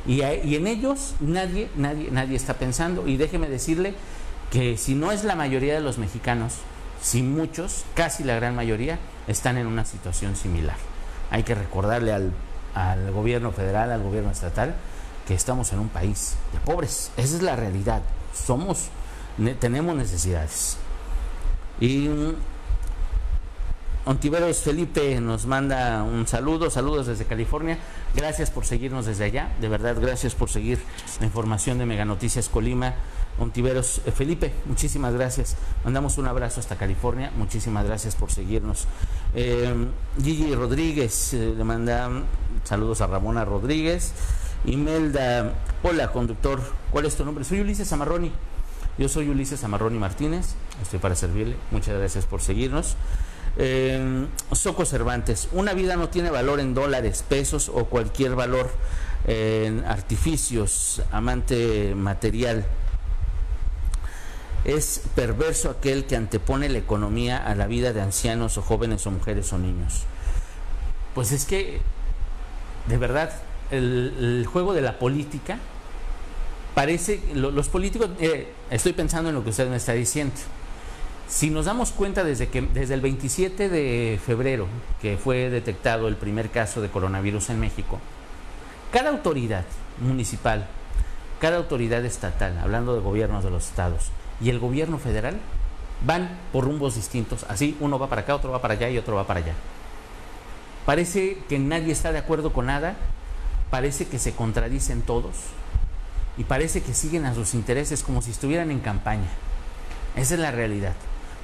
Y, 0.07 0.21
en 0.21 0.67
ellos 0.67 1.15
nadie, 1.21 1.71
nadie, 1.77 2.11
nadie 2.11 2.37
está 2.37 2.55
pensando. 2.55 3.09
Y 3.09 3.17
déjeme 3.17 3.49
decirle 3.49 3.95
que 4.51 4.77
si 4.77 4.95
no 4.95 5.13
es 5.13 5.25
la 5.25 5.35
mayoría 5.35 5.75
de 5.75 5.81
los 5.81 5.97
mexicanos, 5.97 6.57
si 7.05 7.23
muchos, 7.23 7.85
casi 7.95 8.25
la 8.25 8.35
gran 8.35 8.57
mayoría, 8.57 8.99
están 9.29 9.59
en 9.59 9.67
una 9.67 9.85
situación 9.85 10.37
similar. 10.37 10.77
Hay 11.31 11.43
que 11.43 11.55
recordarle 11.55 12.15
al, 12.15 12.33
al 12.75 13.13
gobierno 13.13 13.53
federal, 13.53 13.93
al 13.93 14.03
gobierno 14.03 14.31
estatal, 14.31 14.75
que 15.29 15.35
estamos 15.35 15.71
en 15.75 15.81
un 15.81 15.91
país 15.91 16.37
de 16.55 16.61
pobres. 16.61 17.11
Esa 17.19 17.37
es 17.37 17.43
la 17.43 17.57
realidad. 17.57 18.01
Somos, 18.33 18.89
tenemos 19.61 19.95
necesidades. 19.95 20.79
Y 21.79 22.09
Ontiveros 24.07 24.61
Felipe 24.61 25.21
nos 25.21 25.45
manda 25.45 26.03
un 26.05 26.27
saludo, 26.27 26.71
saludos 26.71 27.07
desde 27.07 27.27
California. 27.27 27.79
Gracias 28.15 28.51
por 28.51 28.65
seguirnos 28.65 29.05
desde 29.05 29.25
allá, 29.25 29.53
de 29.61 29.69
verdad, 29.69 29.97
gracias 30.01 30.35
por 30.35 30.49
seguir 30.49 30.79
la 31.21 31.27
información 31.27 31.77
de 31.77 31.85
Mega 31.85 32.07
Noticias 32.07 32.49
Colima. 32.49 32.95
Ontiveros 33.39 34.01
eh, 34.07 34.13
Felipe, 34.13 34.53
muchísimas 34.67 35.13
gracias. 35.13 35.57
Mandamos 35.85 36.19
un 36.19 36.27
abrazo 36.27 36.61
hasta 36.61 36.77
California, 36.77 37.33
muchísimas 37.37 37.85
gracias 37.85 38.15
por 38.15 38.31
seguirnos. 38.31 38.87
Eh, 39.35 39.75
Gigi 40.23 40.55
Rodríguez 40.55 41.35
eh, 41.35 41.55
le 41.57 41.65
manda 41.65 42.11
saludos 42.63 43.01
a 43.01 43.09
Ramona 43.09 43.45
Rodríguez. 43.45 44.13
Imelda, 44.67 45.53
hola 45.83 46.13
conductor, 46.13 46.63
¿cuál 46.91 47.07
es 47.07 47.17
tu 47.17 47.25
nombre? 47.25 47.45
Soy 47.45 47.61
Ulises 47.61 47.93
Amarroni. 47.93 48.31
Yo 48.97 49.09
soy 49.09 49.29
Ulises 49.29 49.65
Amarroni 49.65 49.99
Martínez, 49.99 50.55
estoy 50.81 51.01
para 51.01 51.17
servirle. 51.17 51.57
Muchas 51.73 51.99
gracias 51.99 52.27
por 52.27 52.41
seguirnos. 52.41 52.97
Eh, 53.57 54.27
Soco 54.53 54.85
Cervantes, 54.85 55.49
una 55.53 55.75
vida 55.75 55.97
no 55.97 56.09
tiene 56.09 56.31
valor 56.31 56.61
en 56.61 56.75
dólares, 56.75 57.25
pesos 57.29 57.69
o 57.69 57.87
cualquier 57.87 58.37
valor 58.37 58.71
en 59.27 59.85
artificios, 59.85 61.03
amante 61.11 61.95
material. 61.97 62.65
Es 64.65 65.03
perverso 65.15 65.71
aquel 65.71 66.07
que 66.07 66.17
antepone 66.17 66.69
la 66.69 66.79
economía 66.79 67.37
a 67.37 67.55
la 67.55 67.67
vida 67.67 67.93
de 67.93 68.01
ancianos 68.01 68.57
o 68.57 68.63
jóvenes 68.63 69.07
o 69.07 69.11
mujeres 69.11 69.53
o 69.53 69.59
niños. 69.59 70.05
Pues 71.15 71.33
es 71.33 71.45
que, 71.45 71.81
de 72.89 72.97
verdad, 72.99 73.33
el 73.71 74.47
juego 74.51 74.73
de 74.73 74.83
la 74.83 74.99
política 74.99 75.59
parece, 76.75 77.21
los 77.35 77.69
políticos, 77.69 78.11
eh, 78.19 78.49
estoy 78.71 78.93
pensando 78.93 79.31
en 79.31 79.37
lo 79.37 79.45
que 79.45 79.51
usted 79.51 79.69
me 79.69 79.77
está 79.77 79.93
diciendo. 79.93 80.35
Si 81.29 81.49
nos 81.49 81.65
damos 81.65 81.93
cuenta 81.93 82.23
desde 82.23 82.49
que 82.49 82.61
desde 82.61 82.95
el 82.95 83.01
27 83.01 83.69
de 83.69 84.21
febrero, 84.25 84.67
que 85.01 85.17
fue 85.17 85.49
detectado 85.49 86.07
el 86.09 86.17
primer 86.17 86.51
caso 86.51 86.83
de 86.83 86.91
coronavirus 86.91 87.51
en 87.51 87.61
México, 87.61 87.99
cada 88.93 89.11
autoridad 89.11 89.65
municipal, 90.01 90.67
cada 91.41 91.57
autoridad 91.57 92.05
estatal, 92.05 92.59
hablando 92.59 92.95
de 92.95 93.01
gobiernos 93.01 93.43
de 93.43 93.51
los 93.51 93.67
estados 93.67 94.11
y 94.41 94.51
el 94.51 94.59
gobierno 94.59 94.99
federal, 94.99 95.39
van 96.05 96.39
por 96.53 96.65
rumbos 96.65 96.97
distintos. 96.97 97.45
Así, 97.49 97.77
uno 97.81 97.99
va 97.99 98.09
para 98.09 98.23
acá, 98.23 98.35
otro 98.35 98.51
va 98.51 98.61
para 98.61 98.75
allá 98.75 98.91
y 98.91 98.99
otro 98.99 99.17
va 99.17 99.27
para 99.27 99.41
allá. 99.41 99.55
Parece 100.87 101.39
que 101.49 101.59
nadie 101.59 101.93
está 101.93 102.13
de 102.13 102.19
acuerdo 102.19 102.53
con 102.53 102.67
nada, 102.67 102.97
parece 103.71 104.07
que 104.07 104.19
se 104.19 104.35
contradicen 104.35 105.03
todos 105.03 105.35
y 106.37 106.45
parece 106.45 106.83
que 106.83 106.95
siguen 106.95 107.25
a 107.25 107.35
sus 107.35 107.55
intereses 107.55 108.03
como 108.03 108.21
si 108.21 108.33
estuvieran 108.33 108.71
en 108.71 108.81
campaña. 108.81 109.29
Esa 110.17 110.35
es 110.35 110.41
la 110.41 110.51
realidad. 110.51 110.93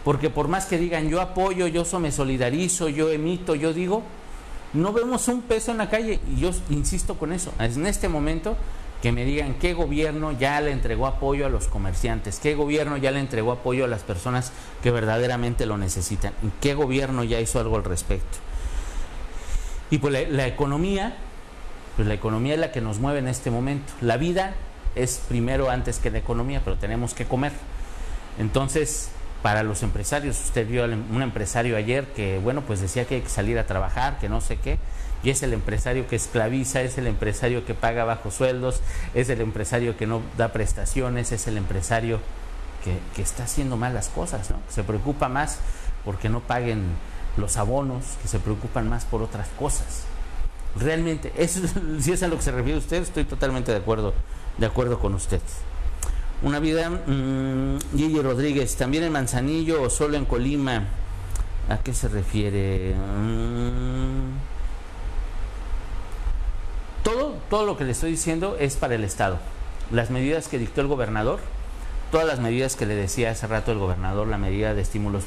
Porque 0.05 0.31
por 0.31 0.49
más 0.49 0.67
que 0.67 0.79
digan 0.79 1.09
yo 1.09 1.21
apoyo, 1.21 1.67
yo 1.67 1.85
me 1.99 2.13
solidarizo, 2.13 2.89
yo 2.89 3.11
emito, 3.11 3.55
yo 3.55 3.73
digo, 3.73 4.03
no 4.73 4.93
vemos 4.93 5.29
un 5.29 5.43
peso 5.43 5.73
en 5.73 5.79
la 5.79 5.91
calle. 5.91 6.21
Y 6.29 6.41
yo 6.41 6.51
insisto 6.71 7.19
con 7.19 7.33
eso. 7.33 7.53
En 7.59 7.87
este 7.87 8.09
momento 8.09 8.57
que 9.03 9.13
me 9.13 9.25
digan 9.25 9.55
qué 9.55 9.73
gobierno 9.75 10.33
ya 10.33 10.61
le 10.61 10.73
entregó 10.73 11.07
apoyo 11.07 11.47
a 11.47 11.49
los 11.49 11.69
comerciantes, 11.69 12.39
qué 12.39 12.55
gobierno 12.55 12.97
ya 12.97 13.11
le 13.11 13.21
entregó 13.21 13.53
apoyo 13.53 13.85
a 13.85 13.89
las 13.89 14.03
personas 14.03 14.53
que 14.83 14.91
verdaderamente 14.91 15.67
lo 15.67 15.79
necesitan, 15.79 16.33
qué 16.61 16.75
gobierno 16.75 17.25
ya 17.25 17.41
hizo 17.41 17.61
algo 17.61 17.77
al 17.77 17.85
respecto. 17.85 18.39
Y 19.91 19.99
pues 19.99 20.13
la, 20.13 20.23
la 20.29 20.47
economía, 20.47 21.17
pues 21.97 22.07
la 22.07 22.15
economía 22.15 22.55
es 22.55 22.61
la 22.61 22.73
que 22.73 22.81
nos 22.81 22.99
mueve 22.99 23.19
en 23.19 23.29
este 23.29 23.51
momento. 23.51 23.93
La 24.01 24.17
vida 24.17 24.55
es 24.95 25.23
primero 25.29 25.71
antes 25.71 25.99
que 25.99 26.11
la 26.11 26.19
economía, 26.19 26.61
pero 26.65 26.77
tenemos 26.77 27.15
que 27.15 27.25
comer. 27.25 27.53
Entonces, 28.39 29.11
para 29.43 29.63
los 29.63 29.83
empresarios. 29.83 30.39
Usted 30.41 30.67
vio 30.67 30.85
a 30.85 30.87
un 30.87 31.23
empresario 31.23 31.77
ayer 31.77 32.07
que, 32.09 32.39
bueno, 32.39 32.63
pues 32.63 32.81
decía 32.81 33.05
que 33.05 33.17
hay 33.17 33.21
que 33.23 33.29
salir 33.29 33.59
a 33.59 33.67
trabajar, 33.67 34.19
que 34.19 34.29
no 34.29 34.41
sé 34.41 34.57
qué, 34.57 34.79
y 35.23 35.31
es 35.31 35.43
el 35.43 35.53
empresario 35.53 36.07
que 36.09 36.17
esclaviza, 36.17 36.81
es 36.83 36.97
el 36.99 37.07
empresario 37.07 37.65
que 37.65 37.75
paga 37.75 38.05
bajos 38.05 38.35
sueldos, 38.35 38.81
es 39.15 39.29
el 39.29 39.41
empresario 39.41 39.97
que 39.97 40.07
no 40.07 40.23
da 40.39 40.53
prestaciones, 40.53 41.33
es 41.33 41.47
el 41.47 41.57
empresario 41.57 42.21
que, 43.15 43.23
está 43.23 43.45
haciendo 43.45 43.77
mal 43.77 43.93
las 43.93 44.09
cosas, 44.09 44.51
¿no? 44.51 44.57
se 44.71 44.83
preocupa 44.83 45.29
más 45.29 45.59
porque 46.05 46.31
no 46.31 46.41
paguen 46.41 46.85
los 47.37 47.59
abonos, 47.59 48.05
que 48.23 48.29
se 48.29 48.39
preocupan 48.39 48.89
más 48.89 49.05
por 49.05 49.23
otras 49.23 49.49
cosas. 49.59 50.05
Realmente, 50.77 51.33
si 52.01 52.13
es 52.13 52.23
a 52.23 52.29
lo 52.29 52.37
que 52.37 52.43
se 52.43 52.53
refiere 52.53 52.79
usted, 52.79 53.03
estoy 53.03 53.25
totalmente 53.25 53.73
de 53.73 53.79
acuerdo, 53.79 54.15
de 54.57 54.67
acuerdo 54.67 54.99
con 54.99 55.15
usted. 55.15 55.41
Una 56.43 56.59
vida, 56.59 56.89
mmm, 56.89 57.77
Rodríguez, 58.23 58.75
también 58.77 59.05
en 59.05 59.13
Manzanillo 59.13 59.83
o 59.83 59.91
solo 59.91 60.17
en 60.17 60.25
Colima. 60.25 60.85
¿A 61.69 61.79
qué 61.79 61.93
se 61.93 62.09
refiere? 62.09 62.95
Mm. 62.95 64.50
Todo, 67.51 67.67
lo 67.67 67.77
que 67.77 67.85
le 67.85 67.91
estoy 67.91 68.13
diciendo 68.13 68.57
es 68.59 68.77
para 68.77 68.95
el 68.95 69.05
Estado. 69.05 69.39
Las 69.91 70.11
medidas 70.11 70.49
que 70.49 70.57
dictó 70.57 70.81
el 70.81 70.87
gobernador, 70.87 71.41
todas 72.13 72.27
las 72.27 72.39
medidas 72.39 72.77
que 72.77 72.87
le 72.87 72.95
decía 72.95 73.33
hace 73.33 73.47
rato 73.49 73.73
el 73.73 73.79
gobernador, 73.79 74.29
la 74.29 74.39
medida 74.39 74.73
de 74.73 74.83
estímulos 74.83 75.25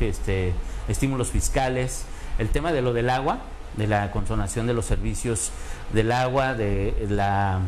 este, 0.00 0.52
estímulos 0.88 1.30
fiscales, 1.30 2.04
el 2.38 2.48
tema 2.48 2.72
de 2.72 2.82
lo 2.82 2.92
del 2.92 3.08
agua, 3.08 3.38
de 3.76 3.86
la 3.86 4.10
consonación 4.10 4.66
de 4.66 4.74
los 4.74 4.86
servicios 4.86 5.52
del 5.92 6.12
agua, 6.12 6.54
de 6.54 7.06
la 7.08 7.60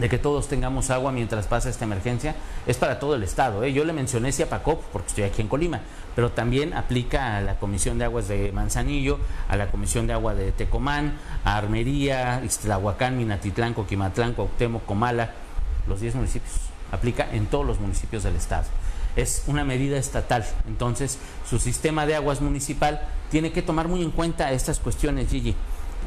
de 0.00 0.08
que 0.08 0.18
todos 0.18 0.48
tengamos 0.48 0.90
agua 0.90 1.12
mientras 1.12 1.46
pasa 1.46 1.68
esta 1.68 1.84
emergencia, 1.84 2.34
es 2.66 2.78
para 2.78 2.98
todo 2.98 3.14
el 3.14 3.22
estado. 3.22 3.62
¿eh? 3.62 3.72
Yo 3.72 3.84
le 3.84 3.92
mencioné 3.92 4.32
Ciapacop 4.32 4.82
porque 4.92 5.08
estoy 5.08 5.24
aquí 5.24 5.42
en 5.42 5.48
Colima, 5.48 5.80
pero 6.16 6.30
también 6.32 6.72
aplica 6.72 7.36
a 7.36 7.40
la 7.42 7.58
Comisión 7.58 7.98
de 7.98 8.06
Aguas 8.06 8.26
de 8.28 8.50
Manzanillo, 8.52 9.18
a 9.48 9.56
la 9.56 9.70
Comisión 9.70 10.06
de 10.06 10.14
Agua 10.14 10.34
de 10.34 10.52
Tecomán, 10.52 11.18
a 11.44 11.56
Armería, 11.56 12.42
Ixtlahuacán, 12.42 13.16
Minatitlán, 13.16 13.74
Coquimatlán, 13.74 14.32
Cuauhtémoc, 14.32 14.84
Comala, 14.86 15.32
los 15.86 16.00
10 16.00 16.14
municipios. 16.14 16.54
Aplica 16.90 17.28
en 17.32 17.46
todos 17.46 17.66
los 17.66 17.78
municipios 17.78 18.22
del 18.22 18.36
estado. 18.36 18.64
Es 19.16 19.44
una 19.48 19.64
medida 19.64 19.98
estatal, 19.98 20.46
entonces 20.66 21.18
su 21.48 21.58
sistema 21.58 22.06
de 22.06 22.14
aguas 22.14 22.40
municipal 22.40 23.02
tiene 23.30 23.52
que 23.52 23.60
tomar 23.60 23.86
muy 23.86 24.02
en 24.02 24.12
cuenta 24.12 24.52
estas 24.52 24.78
cuestiones, 24.78 25.28
Gigi. 25.28 25.54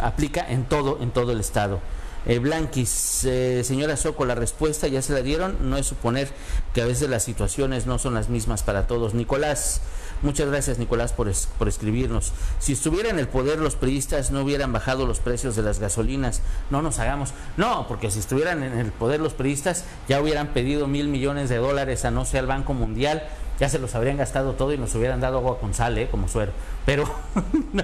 Aplica 0.01 0.45
en 0.49 0.63
todo, 0.63 0.99
en 1.01 1.11
todo 1.11 1.31
el 1.31 1.39
estado. 1.39 1.79
Eh, 2.25 2.39
Blanquis, 2.39 3.25
eh, 3.25 3.63
señora 3.65 3.97
Soco, 3.97 4.23
la 4.25 4.35
respuesta 4.35 4.87
ya 4.87 5.01
se 5.01 5.13
la 5.13 5.21
dieron. 5.21 5.69
No 5.69 5.77
es 5.77 5.85
suponer 5.85 6.29
que 6.73 6.81
a 6.81 6.85
veces 6.85 7.09
las 7.09 7.23
situaciones 7.23 7.85
no 7.85 7.99
son 7.99 8.13
las 8.13 8.29
mismas 8.29 8.63
para 8.63 8.87
todos. 8.87 9.13
Nicolás, 9.13 9.81
muchas 10.21 10.47
gracias 10.47 10.77
Nicolás 10.79 11.11
por, 11.11 11.27
escribirnos. 11.27 12.31
Si 12.59 12.73
estuviera 12.73 13.09
en 13.09 13.19
el 13.19 13.27
poder 13.27 13.59
los 13.59 13.75
periodistas 13.75 14.31
no 14.31 14.41
hubieran 14.41 14.71
bajado 14.71 15.05
los 15.05 15.19
precios 15.19 15.55
de 15.55 15.63
las 15.63 15.79
gasolinas. 15.79 16.41
No 16.69 16.81
nos 16.81 16.99
hagamos. 16.99 17.33
No, 17.57 17.87
porque 17.87 18.09
si 18.09 18.19
estuvieran 18.19 18.63
en 18.63 18.77
el 18.77 18.91
poder 18.91 19.19
los 19.19 19.33
periodistas 19.33 19.83
ya 20.07 20.21
hubieran 20.21 20.47
pedido 20.53 20.87
mil 20.87 21.09
millones 21.09 21.49
de 21.49 21.57
dólares 21.57 22.05
a 22.05 22.11
no 22.11 22.23
ser 22.25 22.41
al 22.41 22.47
Banco 22.47 22.73
Mundial. 22.73 23.23
Ya 23.59 23.69
se 23.69 23.79
los 23.79 23.93
habrían 23.93 24.17
gastado 24.17 24.53
todo 24.53 24.73
y 24.73 24.77
nos 24.77 24.95
hubieran 24.95 25.21
dado 25.21 25.37
agua 25.37 25.59
con 25.59 25.73
sal, 25.73 25.97
¿eh? 25.97 26.07
como 26.09 26.27
suero. 26.27 26.51
Pero, 26.85 27.03
no. 27.73 27.83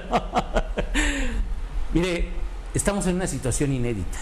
Mire, 1.93 2.38
estamos 2.73 3.08
en 3.08 3.15
una 3.15 3.27
situación 3.27 3.73
inédita. 3.73 4.17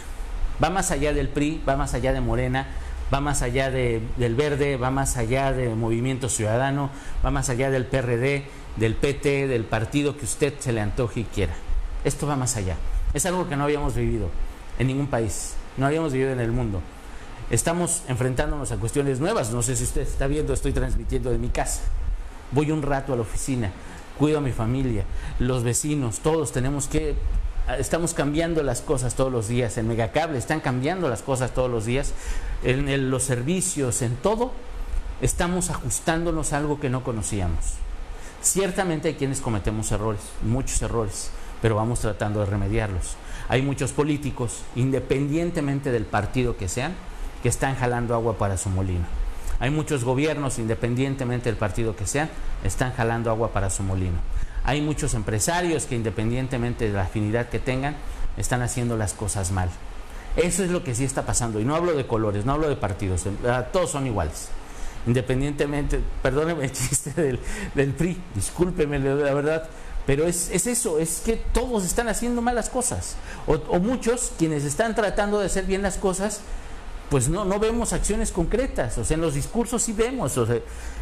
Va 0.63 0.69
más 0.69 0.91
allá 0.91 1.13
del 1.13 1.29
PRI, 1.29 1.61
va 1.67 1.75
más 1.75 1.93
allá 1.93 2.13
de 2.13 2.21
Morena, 2.21 2.67
va 3.13 3.21
más 3.21 3.41
allá 3.41 3.69
del 3.69 4.35
Verde, 4.35 4.77
va 4.77 4.91
más 4.91 5.17
allá 5.17 5.53
del 5.53 5.75
Movimiento 5.75 6.29
Ciudadano, 6.29 6.89
va 7.25 7.31
más 7.31 7.49
allá 7.49 7.69
del 7.69 7.85
PRD, 7.85 8.45
del 8.75 8.95
PT, 8.95 9.47
del 9.47 9.65
partido 9.65 10.17
que 10.17 10.25
usted 10.25 10.53
se 10.59 10.73
le 10.73 10.81
antoje 10.81 11.21
y 11.21 11.23
quiera. 11.23 11.53
Esto 12.03 12.27
va 12.27 12.35
más 12.35 12.57
allá. 12.57 12.75
Es 13.13 13.25
algo 13.25 13.47
que 13.47 13.55
no 13.55 13.63
habíamos 13.63 13.95
vivido 13.95 14.29
en 14.79 14.87
ningún 14.87 15.07
país, 15.07 15.53
no 15.77 15.85
habíamos 15.85 16.13
vivido 16.13 16.31
en 16.31 16.39
el 16.39 16.51
mundo. 16.51 16.81
Estamos 17.49 18.03
enfrentándonos 18.07 18.71
a 18.71 18.77
cuestiones 18.77 19.19
nuevas. 19.19 19.51
No 19.51 19.61
sé 19.61 19.75
si 19.75 19.83
usted 19.83 20.01
está 20.01 20.27
viendo, 20.27 20.53
estoy 20.53 20.73
transmitiendo 20.73 21.31
de 21.31 21.37
mi 21.37 21.49
casa. 21.49 21.81
Voy 22.51 22.71
un 22.71 22.81
rato 22.81 23.13
a 23.13 23.15
la 23.15 23.21
oficina, 23.21 23.71
cuido 24.17 24.39
a 24.39 24.41
mi 24.41 24.51
familia, 24.51 25.05
los 25.39 25.63
vecinos, 25.63 26.19
todos 26.19 26.51
tenemos 26.51 26.87
que 26.87 27.15
estamos 27.75 28.13
cambiando 28.13 28.63
las 28.63 28.81
cosas 28.81 29.15
todos 29.15 29.31
los 29.31 29.47
días, 29.47 29.77
en 29.77 29.87
Megacable 29.87 30.37
están 30.37 30.61
cambiando 30.61 31.09
las 31.09 31.21
cosas 31.21 31.51
todos 31.51 31.69
los 31.69 31.85
días, 31.85 32.13
en, 32.63 33.11
los 33.11 33.23
servicios, 33.23 34.01
en 34.01 34.15
todo, 34.15 34.51
estamos 35.21 35.69
ajustándonos 35.69 36.53
a 36.53 36.57
algo 36.57 36.79
que 36.79 36.89
no 36.89 37.03
conocíamos. 37.03 37.73
Ciertamente 38.41 39.09
hay 39.09 39.13
quienes 39.15 39.41
cometemos 39.41 39.91
errores, 39.91 40.21
muchos 40.43 40.81
errores, 40.81 41.29
pero 41.61 41.75
vamos 41.75 41.99
tratando 41.99 42.39
de 42.39 42.45
remediarlos. 42.45 43.15
Hay 43.49 43.61
muchos 43.61 43.91
políticos, 43.91 44.61
independientemente 44.75 45.91
del 45.91 46.05
partido 46.05 46.55
que 46.55 46.69
sean, 46.69 46.93
que 47.43 47.49
están 47.49 47.75
jalando 47.75 48.13
agua 48.13 48.37
para 48.37 48.57
su 48.57 48.69
molino. 48.69 49.05
Hay 49.59 49.71
muchos 49.71 50.03
gobiernos, 50.03 50.59
independientemente 50.59 51.49
del 51.49 51.57
partido 51.57 51.95
que 51.95 52.05
sean, 52.05 52.29
están 52.63 52.93
jalando 52.93 53.31
agua 53.31 53.51
para 53.51 53.69
su 53.69 53.83
molino. 53.83 54.17
Hay 54.67 54.81
muchos 54.81 55.13
empresarios 55.13 55.85
que 55.85 55.95
independientemente 55.95 56.87
de 56.87 56.93
la 56.93 57.03
afinidad 57.03 57.47
que 57.47 57.57
tengan, 57.57 57.95
están 58.35 58.61
haciendo 58.61 58.97
las 58.97 59.13
cosas 59.13 59.51
mal. 59.51 59.69
Eso 60.35 60.63
es 60.63 60.69
lo 60.69 60.83
que 60.83 60.93
sí 60.93 61.05
está 61.05 61.25
pasando. 61.25 61.59
Y 61.59 61.65
no 61.65 61.73
hablo 61.73 61.93
de 61.93 62.05
colores, 62.05 62.45
no 62.45 62.51
hablo 62.51 62.67
de 62.69 62.75
partidos, 62.75 63.23
todos 63.71 63.89
son 63.89 64.05
iguales. 64.05 64.49
Independientemente, 65.07 66.01
perdóneme 66.21 66.65
el 66.65 66.71
chiste 66.73 67.39
del, 67.73 67.93
PRI, 67.93 68.21
discúlpeme 68.35 68.99
la 68.99 69.33
verdad, 69.33 69.69
pero 70.05 70.27
es, 70.27 70.49
eso, 70.51 70.99
es 70.99 71.21
que 71.25 71.37
todos 71.37 71.85
están 71.85 72.09
haciendo 72.09 72.41
malas 72.41 72.69
cosas. 72.69 73.15
O, 73.47 73.79
muchos, 73.79 74.33
quienes 74.37 74.65
están 74.65 74.95
tratando 74.95 75.39
de 75.39 75.45
hacer 75.45 75.65
bien 75.65 75.81
las 75.81 75.97
cosas, 75.97 76.41
pues 77.09 77.29
no, 77.29 77.45
no 77.45 77.59
vemos 77.59 77.93
acciones 77.93 78.31
concretas. 78.31 78.97
O 78.97 79.05
sea, 79.05 79.15
en 79.15 79.21
los 79.21 79.33
discursos 79.33 79.81
sí 79.81 79.93
vemos. 79.93 80.37
O 80.37 80.45
sea, 80.45 80.59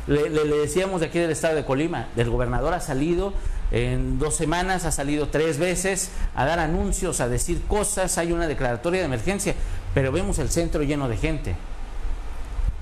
le, 0.07 0.29
decíamos 0.29 1.01
de 1.01 1.07
aquí 1.07 1.19
del 1.19 1.31
estado 1.31 1.55
de 1.55 1.65
Colima, 1.65 2.07
del 2.15 2.29
gobernador 2.29 2.73
ha 2.73 2.79
salido 2.79 3.33
en 3.71 4.19
dos 4.19 4.35
semanas, 4.35 4.85
ha 4.85 4.91
salido 4.91 5.29
tres 5.29 5.57
veces 5.57 6.11
a 6.35 6.45
dar 6.45 6.59
anuncios, 6.59 7.21
a 7.21 7.27
decir 7.27 7.61
cosas, 7.67 8.17
hay 8.17 8.31
una 8.31 8.47
declaratoria 8.47 8.99
de 8.99 9.07
emergencia, 9.07 9.55
pero 9.93 10.11
vemos 10.11 10.37
el 10.37 10.49
centro 10.49 10.83
lleno 10.83 11.09
de 11.09 11.17
gente. 11.17 11.55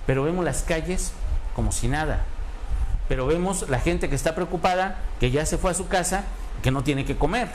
Pero 0.05 0.23
vemos 0.23 0.43
las 0.43 0.63
calles 0.63 1.13
como 1.55 1.71
si 1.71 1.87
nada. 1.87 2.25
Pero 3.07 3.25
vemos 3.25 3.69
la 3.69 3.79
gente 3.79 4.09
que 4.09 4.15
está 4.15 4.35
preocupada, 4.35 4.99
que 5.19 5.31
ya 5.31 5.45
se 5.45 5.57
fue 5.57 5.71
a 5.71 5.73
su 5.73 5.87
casa, 5.87 6.25
que 6.61 6.71
no 6.71 6.83
tiene 6.83 7.05
que 7.05 7.15
comer. 7.15 7.49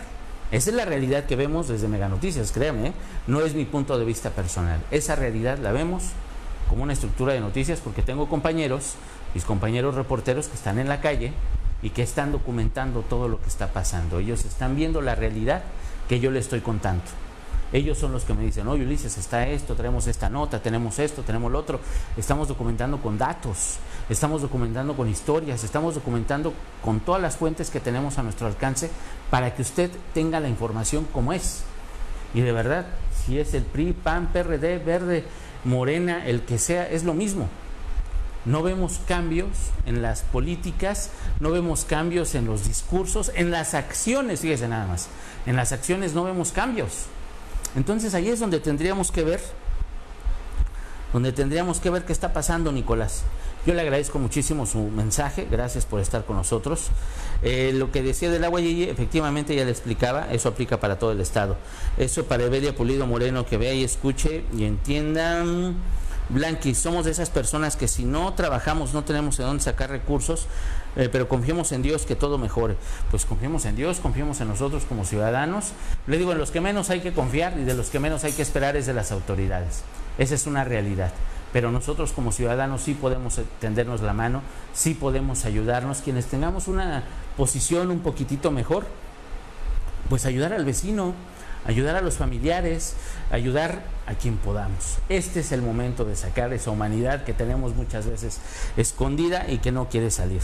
Esa 0.50 0.70
es 0.70 0.76
la 0.76 0.86
realidad 0.86 1.24
que 1.24 1.36
vemos 1.36 1.68
desde 1.68 1.88
Mega 1.88 2.08
Noticias, 2.08 2.52
créame, 2.52 2.88
¿eh? 2.88 2.92
no 3.26 3.42
es 3.42 3.54
mi 3.54 3.66
punto 3.66 3.98
de 3.98 4.06
vista 4.06 4.30
personal. 4.30 4.80
Esa 4.90 5.14
realidad 5.14 5.58
la 5.58 5.72
vemos 5.72 6.04
como 6.70 6.84
una 6.84 6.94
estructura 6.94 7.34
de 7.34 7.40
noticias 7.40 7.80
porque 7.80 8.00
tengo 8.00 8.28
compañeros, 8.28 8.94
mis 9.34 9.44
compañeros 9.44 9.94
reporteros 9.94 10.48
que 10.48 10.54
están 10.54 10.78
en 10.78 10.88
la 10.88 11.02
calle 11.02 11.32
y 11.82 11.90
que 11.90 12.02
están 12.02 12.32
documentando 12.32 13.02
todo 13.02 13.28
lo 13.28 13.40
que 13.42 13.48
está 13.48 13.74
pasando. 13.74 14.20
Ellos 14.20 14.46
están 14.46 14.74
viendo 14.74 15.02
la 15.02 15.14
realidad 15.14 15.62
que 16.08 16.18
yo 16.18 16.30
le 16.30 16.38
estoy 16.38 16.60
contando. 16.60 17.04
Ellos 17.72 17.98
son 17.98 18.12
los 18.12 18.24
que 18.24 18.32
me 18.32 18.42
dicen, 18.42 18.66
oye 18.66 18.84
Ulises, 18.84 19.18
está 19.18 19.46
esto, 19.46 19.74
tenemos 19.74 20.06
esta 20.06 20.30
nota, 20.30 20.62
tenemos 20.62 20.98
esto, 20.98 21.22
tenemos 21.22 21.52
lo 21.52 21.58
otro. 21.58 21.80
Estamos 22.16 22.48
documentando 22.48 22.98
con 22.98 23.18
datos, 23.18 23.76
estamos 24.08 24.40
documentando 24.40 24.96
con 24.96 25.08
historias, 25.08 25.62
estamos 25.64 25.94
documentando 25.94 26.54
con 26.82 27.00
todas 27.00 27.20
las 27.20 27.36
fuentes 27.36 27.68
que 27.68 27.80
tenemos 27.80 28.16
a 28.18 28.22
nuestro 28.22 28.46
alcance 28.46 28.90
para 29.30 29.54
que 29.54 29.62
usted 29.62 29.90
tenga 30.14 30.40
la 30.40 30.48
información 30.48 31.06
como 31.12 31.34
es. 31.34 31.62
Y 32.32 32.40
de 32.40 32.52
verdad, 32.52 32.86
si 33.26 33.38
es 33.38 33.52
el 33.52 33.64
PRI, 33.64 33.92
PAN, 33.92 34.32
PRD, 34.32 34.78
Verde, 34.78 35.24
Morena, 35.64 36.26
el 36.26 36.42
que 36.42 36.58
sea, 36.58 36.88
es 36.88 37.04
lo 37.04 37.12
mismo. 37.12 37.48
No 38.46 38.62
vemos 38.62 39.00
cambios 39.06 39.48
en 39.84 40.00
las 40.00 40.22
políticas, 40.22 41.10
no 41.38 41.50
vemos 41.50 41.84
cambios 41.84 42.34
en 42.34 42.46
los 42.46 42.66
discursos, 42.66 43.30
en 43.34 43.50
las 43.50 43.74
acciones, 43.74 44.40
fíjese 44.40 44.68
nada 44.68 44.86
más. 44.86 45.08
En 45.44 45.56
las 45.56 45.72
acciones 45.72 46.14
no 46.14 46.24
vemos 46.24 46.52
cambios. 46.52 47.08
Entonces 47.76 48.14
ahí 48.14 48.28
es 48.28 48.40
donde 48.40 48.60
tendríamos 48.60 49.10
que 49.10 49.24
ver, 49.24 49.40
donde 51.12 51.32
tendríamos 51.32 51.80
que 51.80 51.90
ver 51.90 52.04
qué 52.04 52.12
está 52.12 52.32
pasando, 52.32 52.72
Nicolás. 52.72 53.22
Yo 53.66 53.74
le 53.74 53.82
agradezco 53.82 54.18
muchísimo 54.18 54.66
su 54.66 54.78
mensaje, 54.78 55.46
gracias 55.50 55.84
por 55.84 56.00
estar 56.00 56.24
con 56.24 56.36
nosotros. 56.36 56.86
Eh, 57.42 57.72
lo 57.74 57.90
que 57.92 58.02
decía 58.02 58.30
del 58.30 58.44
agua, 58.44 58.60
efectivamente 58.62 59.54
ya 59.54 59.64
le 59.64 59.70
explicaba, 59.70 60.32
eso 60.32 60.48
aplica 60.48 60.80
para 60.80 60.98
todo 60.98 61.12
el 61.12 61.20
Estado. 61.20 61.56
Eso 61.98 62.24
para 62.24 62.44
Evelia 62.44 62.74
Pulido 62.74 63.06
Moreno, 63.06 63.44
que 63.44 63.58
vea 63.58 63.74
y 63.74 63.84
escuche 63.84 64.44
y 64.56 64.64
entienda. 64.64 65.44
Blanqui, 66.30 66.74
somos 66.74 67.06
de 67.06 67.10
esas 67.10 67.30
personas 67.30 67.76
que 67.76 67.88
si 67.88 68.04
no 68.04 68.34
trabajamos 68.34 68.92
no 68.92 69.02
tenemos 69.02 69.38
de 69.38 69.44
dónde 69.44 69.62
sacar 69.62 69.88
recursos, 69.88 70.46
eh, 70.96 71.08
pero 71.10 71.28
confiemos 71.28 71.72
en 71.72 71.82
Dios 71.82 72.06
que 72.06 72.16
todo 72.16 72.38
mejore. 72.38 72.76
Pues 73.10 73.24
confiemos 73.24 73.64
en 73.64 73.76
Dios, 73.76 74.00
confiemos 74.00 74.40
en 74.40 74.48
nosotros 74.48 74.84
como 74.88 75.04
ciudadanos. 75.04 75.72
Le 76.06 76.18
digo, 76.18 76.32
en 76.32 76.38
los 76.38 76.50
que 76.50 76.60
menos 76.60 76.90
hay 76.90 77.00
que 77.00 77.12
confiar 77.12 77.58
y 77.58 77.64
de 77.64 77.74
los 77.74 77.90
que 77.90 78.00
menos 78.00 78.24
hay 78.24 78.32
que 78.32 78.42
esperar 78.42 78.76
es 78.76 78.86
de 78.86 78.94
las 78.94 79.12
autoridades. 79.12 79.82
Esa 80.18 80.34
es 80.34 80.46
una 80.46 80.64
realidad. 80.64 81.12
pero 81.52 81.70
nosotros 81.70 82.12
como 82.12 82.30
ciudadanos 82.30 82.82
sí 82.82 82.92
podemos 82.92 83.40
tendernos 83.58 84.02
la 84.02 84.12
mano, 84.12 84.42
sí 84.74 84.92
podemos 84.92 85.46
ayudarnos, 85.46 86.02
quienes 86.02 86.26
tengamos 86.26 86.68
una 86.68 87.04
posición 87.38 87.90
un 87.90 88.00
poquitito 88.00 88.50
mejor, 88.50 88.84
pues 90.10 90.26
ayudar 90.26 90.52
al 90.52 90.66
vecino, 90.66 91.14
ayudar 91.66 91.96
a 91.96 92.00
los 92.00 92.16
familiares, 92.16 92.94
ayudar 93.30 93.82
a 94.06 94.14
quien 94.14 94.36
podamos. 94.36 94.98
Este 95.08 95.40
es 95.40 95.52
el 95.52 95.62
momento 95.62 96.04
de 96.04 96.16
sacar 96.16 96.52
esa 96.52 96.70
humanidad 96.70 97.24
que 97.24 97.32
tenemos 97.32 97.74
muchas 97.74 98.06
veces 98.06 98.40
escondida 98.76 99.50
y 99.50 99.58
que 99.58 99.72
no 99.72 99.88
quiere 99.88 100.10
salir. 100.10 100.42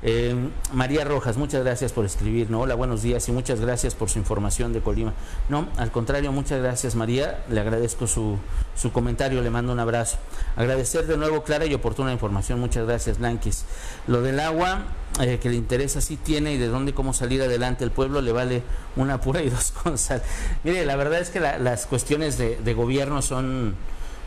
Eh, 0.00 0.36
María 0.72 1.04
Rojas, 1.04 1.36
muchas 1.36 1.64
gracias 1.64 1.92
por 1.92 2.04
escribir. 2.04 2.50
¿no? 2.50 2.60
Hola, 2.60 2.74
buenos 2.74 3.02
días 3.02 3.28
y 3.28 3.32
muchas 3.32 3.60
gracias 3.60 3.94
por 3.94 4.08
su 4.08 4.18
información 4.18 4.72
de 4.72 4.80
Colima. 4.80 5.12
No, 5.48 5.68
al 5.76 5.90
contrario, 5.90 6.30
muchas 6.30 6.62
gracias 6.62 6.94
María. 6.94 7.44
Le 7.50 7.60
agradezco 7.60 8.06
su, 8.06 8.38
su 8.76 8.92
comentario, 8.92 9.42
le 9.42 9.50
mando 9.50 9.72
un 9.72 9.80
abrazo. 9.80 10.18
Agradecer 10.56 11.06
de 11.06 11.16
nuevo 11.16 11.42
clara 11.42 11.66
y 11.66 11.74
oportuna 11.74 12.12
información. 12.12 12.60
Muchas 12.60 12.86
gracias, 12.86 13.18
Blanquis. 13.18 13.64
Lo 14.06 14.22
del 14.22 14.38
agua 14.40 14.84
eh, 15.20 15.38
que 15.42 15.50
le 15.50 15.56
interesa 15.56 16.00
sí 16.00 16.16
tiene 16.16 16.52
y 16.52 16.58
de 16.58 16.68
dónde 16.68 16.94
cómo 16.94 17.12
salir 17.12 17.42
adelante 17.42 17.82
el 17.82 17.90
pueblo 17.90 18.20
le 18.20 18.30
vale 18.30 18.62
una 18.94 19.20
pura 19.20 19.42
y 19.42 19.50
dos 19.50 19.72
cosas. 19.72 20.22
Mire, 20.62 20.86
la 20.86 20.94
verdad 20.94 21.20
es 21.20 21.30
que 21.30 21.40
las 21.40 21.86
cuestiones 21.86 22.38
de 22.38 22.74
gobierno 22.74 23.20
son 23.22 23.74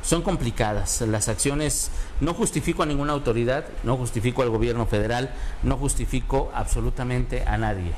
son 0.02 0.22
complicadas. 0.22 1.02
Las 1.02 1.30
acciones, 1.30 1.92
no 2.20 2.34
justifico 2.34 2.84
a 2.84 2.86
ninguna 2.86 3.14
autoridad, 3.14 3.66
no 3.84 3.98
justifico 3.98 4.42
al 4.42 4.50
gobierno 4.50 4.86
federal, 4.86 5.32
no 5.64 5.78
justifico 5.78 6.52
absolutamente 6.54 7.44
a 7.46 7.58
nadie. 7.58 7.92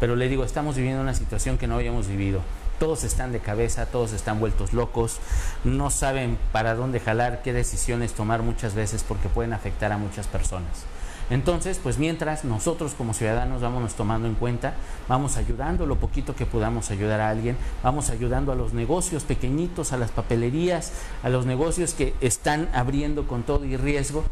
Pero 0.00 0.16
le 0.16 0.28
digo, 0.28 0.44
estamos 0.44 0.76
viviendo 0.76 1.02
una 1.02 1.14
situación 1.14 1.58
que 1.58 1.66
no 1.66 1.76
habíamos 1.76 2.06
vivido. 2.06 2.40
Todos 2.78 3.02
están 3.02 3.32
de 3.32 3.40
cabeza, 3.40 3.86
todos 3.86 4.12
están 4.12 4.38
vueltos 4.38 4.72
locos, 4.72 5.18
no 5.64 5.90
saben 5.90 6.38
para 6.52 6.76
dónde 6.76 7.00
jalar, 7.00 7.42
qué 7.42 7.52
decisiones 7.52 8.12
tomar 8.12 8.42
muchas 8.42 8.74
veces 8.74 9.04
porque 9.06 9.28
pueden 9.28 9.52
afectar 9.52 9.90
a 9.90 9.98
muchas 9.98 10.28
personas. 10.28 10.84
Entonces, 11.30 11.78
pues 11.82 11.98
mientras 11.98 12.44
nosotros 12.44 12.94
como 12.96 13.12
ciudadanos 13.12 13.60
vamos 13.60 13.94
tomando 13.94 14.28
en 14.28 14.34
cuenta, 14.34 14.74
vamos 15.08 15.36
ayudando 15.36 15.84
lo 15.84 15.96
poquito 15.96 16.34
que 16.34 16.46
podamos 16.46 16.90
ayudar 16.90 17.20
a 17.20 17.28
alguien, 17.28 17.56
vamos 17.82 18.08
ayudando 18.08 18.50
a 18.52 18.54
los 18.54 18.72
negocios 18.72 19.24
pequeñitos, 19.24 19.92
a 19.92 19.98
las 19.98 20.10
papelerías, 20.10 20.92
a 21.22 21.28
los 21.28 21.44
negocios 21.44 21.92
que 21.92 22.14
están 22.20 22.68
abriendo 22.72 23.26
con 23.26 23.42
todo 23.42 23.64
y 23.66 23.76
riesgo, 23.76 24.24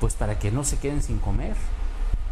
pues 0.00 0.14
para 0.14 0.38
que 0.38 0.50
no 0.50 0.64
se 0.64 0.78
queden 0.78 1.02
sin 1.02 1.18
comer. 1.18 1.54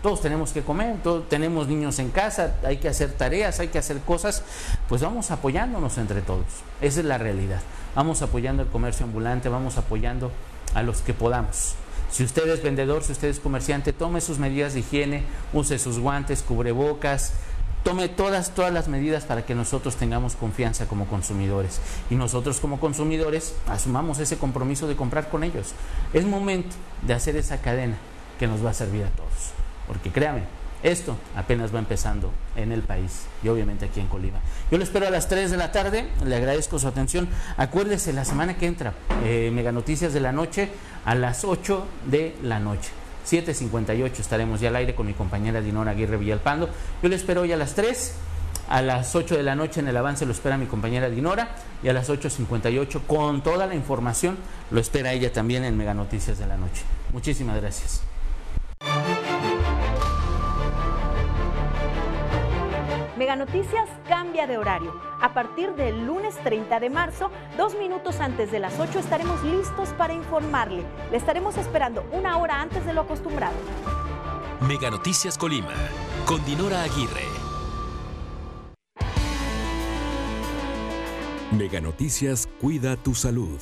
Todos 0.03 0.21
tenemos 0.21 0.53
que 0.53 0.62
comer, 0.62 0.97
todos 1.03 1.29
tenemos 1.29 1.66
niños 1.66 1.99
en 1.99 2.11
casa, 2.11 2.55
hay 2.64 2.77
que 2.77 2.88
hacer 2.88 3.12
tareas, 3.12 3.59
hay 3.59 3.68
que 3.68 3.79
hacer 3.79 3.99
cosas, 4.01 4.44
pues 4.88 5.03
vamos 5.03 5.33
apoyándonos 5.33 5.99
entre 5.99 6.23
todos. 6.23 6.47
Esa 6.81 7.01
es 7.01 7.07
la 7.07 7.18
realidad. 7.18 7.61
Vamos 7.97 8.23
apoyando 8.23 8.62
el 8.62 8.68
comercio 8.68 9.05
ambulante, 9.05 9.49
vamos 9.49 9.77
apoyando 9.77 10.31
a 10.75 10.83
los 10.85 11.01
que 11.01 11.14
podamos. 11.14 11.75
Si 12.11 12.25
usted 12.25 12.49
es 12.49 12.62
vendedor, 12.62 13.03
si 13.05 13.12
usted 13.12 13.29
es 13.29 13.38
comerciante, 13.38 13.92
tome 13.92 14.21
sus 14.21 14.38
medidas 14.38 14.75
de 14.75 14.81
higiene, 14.81 15.23
use 15.53 15.79
sus 15.79 15.99
guantes, 15.99 16.42
cubrebocas, 16.42 17.33
tome 17.85 18.09
todas, 18.09 18.55
todas 18.55 18.73
las 18.73 18.88
medidas 18.88 19.25
para 19.25 19.44
que 19.44 19.55
nosotros 19.55 19.97
tengamos 19.97 20.35
confianza 20.35 20.87
como 20.87 21.07
consumidores. 21.07 21.81
Y 22.11 22.14
nosotros 22.16 22.61
como 22.61 22.81
consumidores 22.81 23.55
asumamos 23.66 24.18
ese 24.18 24.38
compromiso 24.38 24.88
de 24.88 24.97
comprar 24.97 25.29
con 25.29 25.44
ellos. 25.44 25.73
Es 26.12 26.25
momento 26.25 26.75
de 27.03 27.14
hacer 27.14 27.37
esa 27.37 27.61
cadena 27.61 27.97
que 28.38 28.47
nos 28.47 28.64
va 28.64 28.71
a 28.71 28.75
servir 28.75 29.05
a 29.05 29.11
todos. 29.11 29.53
Porque 29.87 30.11
créame, 30.11 30.42
esto 30.83 31.17
apenas 31.37 31.75
va 31.75 31.79
empezando 31.79 32.31
en 32.57 32.73
el 32.73 32.83
país 32.83 33.27
y 33.43 33.49
obviamente 33.49 33.87
aquí 33.87 34.01
en 34.01 34.07
Colima. 34.07 34.38
Yo 34.71 34.79
lo 34.79 34.85
espero 34.85 35.07
a 35.07 35.11
las 35.11 35.29
3 35.29 35.51
de 35.51 35.57
la 35.57 35.73
tarde, 35.73 36.09
le 36.25 36.37
agradezco 36.37 36.79
su 36.79 36.87
atención. 36.87 37.29
Acuérdese, 37.57 38.12
la 38.12 38.25
semana 38.25 38.57
que 38.57 38.67
entra, 38.67 38.93
eh, 39.25 39.51
Mega 39.53 39.73
Noticias 39.73 40.12
de 40.12 40.21
la 40.21 40.33
Noche 40.33 40.69
a 41.05 41.14
las 41.14 41.45
8 41.45 41.87
de 42.07 42.37
la 42.43 42.61
noche. 42.61 42.91
7.58 43.29 44.21
estaremos 44.21 44.61
ya 44.61 44.69
al 44.69 44.77
aire 44.77 44.95
con 44.95 45.07
mi 45.07 45.12
compañera 45.12 45.61
Dinora 45.61 45.91
Aguirre 45.91 46.17
Villalpando. 46.17 46.71
Yo 47.03 47.09
le 47.09 47.17
espero 47.17 47.43
hoy 47.43 47.53
a 47.53 47.57
las 47.57 47.75
3. 47.75 48.14
A 48.69 48.83
las 48.83 49.14
8 49.14 49.35
de 49.35 49.43
la 49.43 49.55
noche 49.55 49.81
en 49.81 49.88
el 49.88 49.97
avance 49.97 50.27
lo 50.27 50.33
espera 50.33 50.59
mi 50.59 50.67
compañera 50.67 51.09
Dinora 51.09 51.57
y 51.83 51.88
a 51.88 51.95
las 51.95 52.11
8.58 52.11 53.01
con 53.07 53.43
toda 53.43 53.67
la 53.67 53.75
información 53.75 54.37
lo 54.71 54.79
espera 54.79 55.14
ella 55.14 55.33
también 55.33 55.64
en 55.64 55.75
Mega 55.75 55.95
Noticias 55.95 56.38
de 56.38 56.47
la 56.47 56.59
Noche. 56.59 56.83
Muchísimas 57.12 57.57
gracias. 57.57 58.03
Mega 63.29 63.45
Noticias 63.45 63.91
cambia 64.09 64.47
de 64.47 64.57
horario. 64.57 64.99
A 65.21 65.35
partir 65.35 65.75
del 65.75 66.07
lunes 66.07 66.35
30 66.45 66.81
de 66.81 66.88
marzo, 66.88 67.31
dos 67.59 67.77
minutos 67.79 68.21
antes 68.21 68.51
de 68.51 68.59
las 68.59 68.81
8 68.81 68.99
estaremos 68.99 69.45
listos 69.45 69.91
para 69.99 70.14
informarle. 70.14 70.83
Le 71.11 71.19
estaremos 71.19 71.59
esperando 71.59 72.09
una 72.11 72.38
hora 72.38 72.62
antes 72.62 72.87
de 72.87 72.95
lo 72.95 73.03
acostumbrado. 73.03 73.55
Mega 74.67 74.91
Noticias 74.91 75.37
Colima, 75.37 75.75
con 76.25 76.43
Dinora 76.47 76.83
Aguirre. 76.85 77.27
Mega 81.53 81.83
Noticias 81.83 82.49
cuida 82.59 82.97
tu 82.97 83.14
salud. 83.14 83.61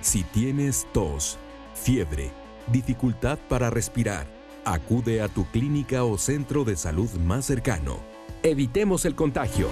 Si 0.00 0.24
tienes 0.24 0.88
tos, 0.92 1.38
fiebre, 1.74 2.32
dificultad 2.66 3.38
para 3.48 3.70
respirar, 3.70 4.26
acude 4.64 5.22
a 5.22 5.28
tu 5.28 5.46
clínica 5.52 6.02
o 6.02 6.18
centro 6.18 6.64
de 6.64 6.74
salud 6.74 7.10
más 7.20 7.44
cercano 7.44 8.13
Evitemos 8.46 9.06
el 9.06 9.14
contagio. 9.14 9.68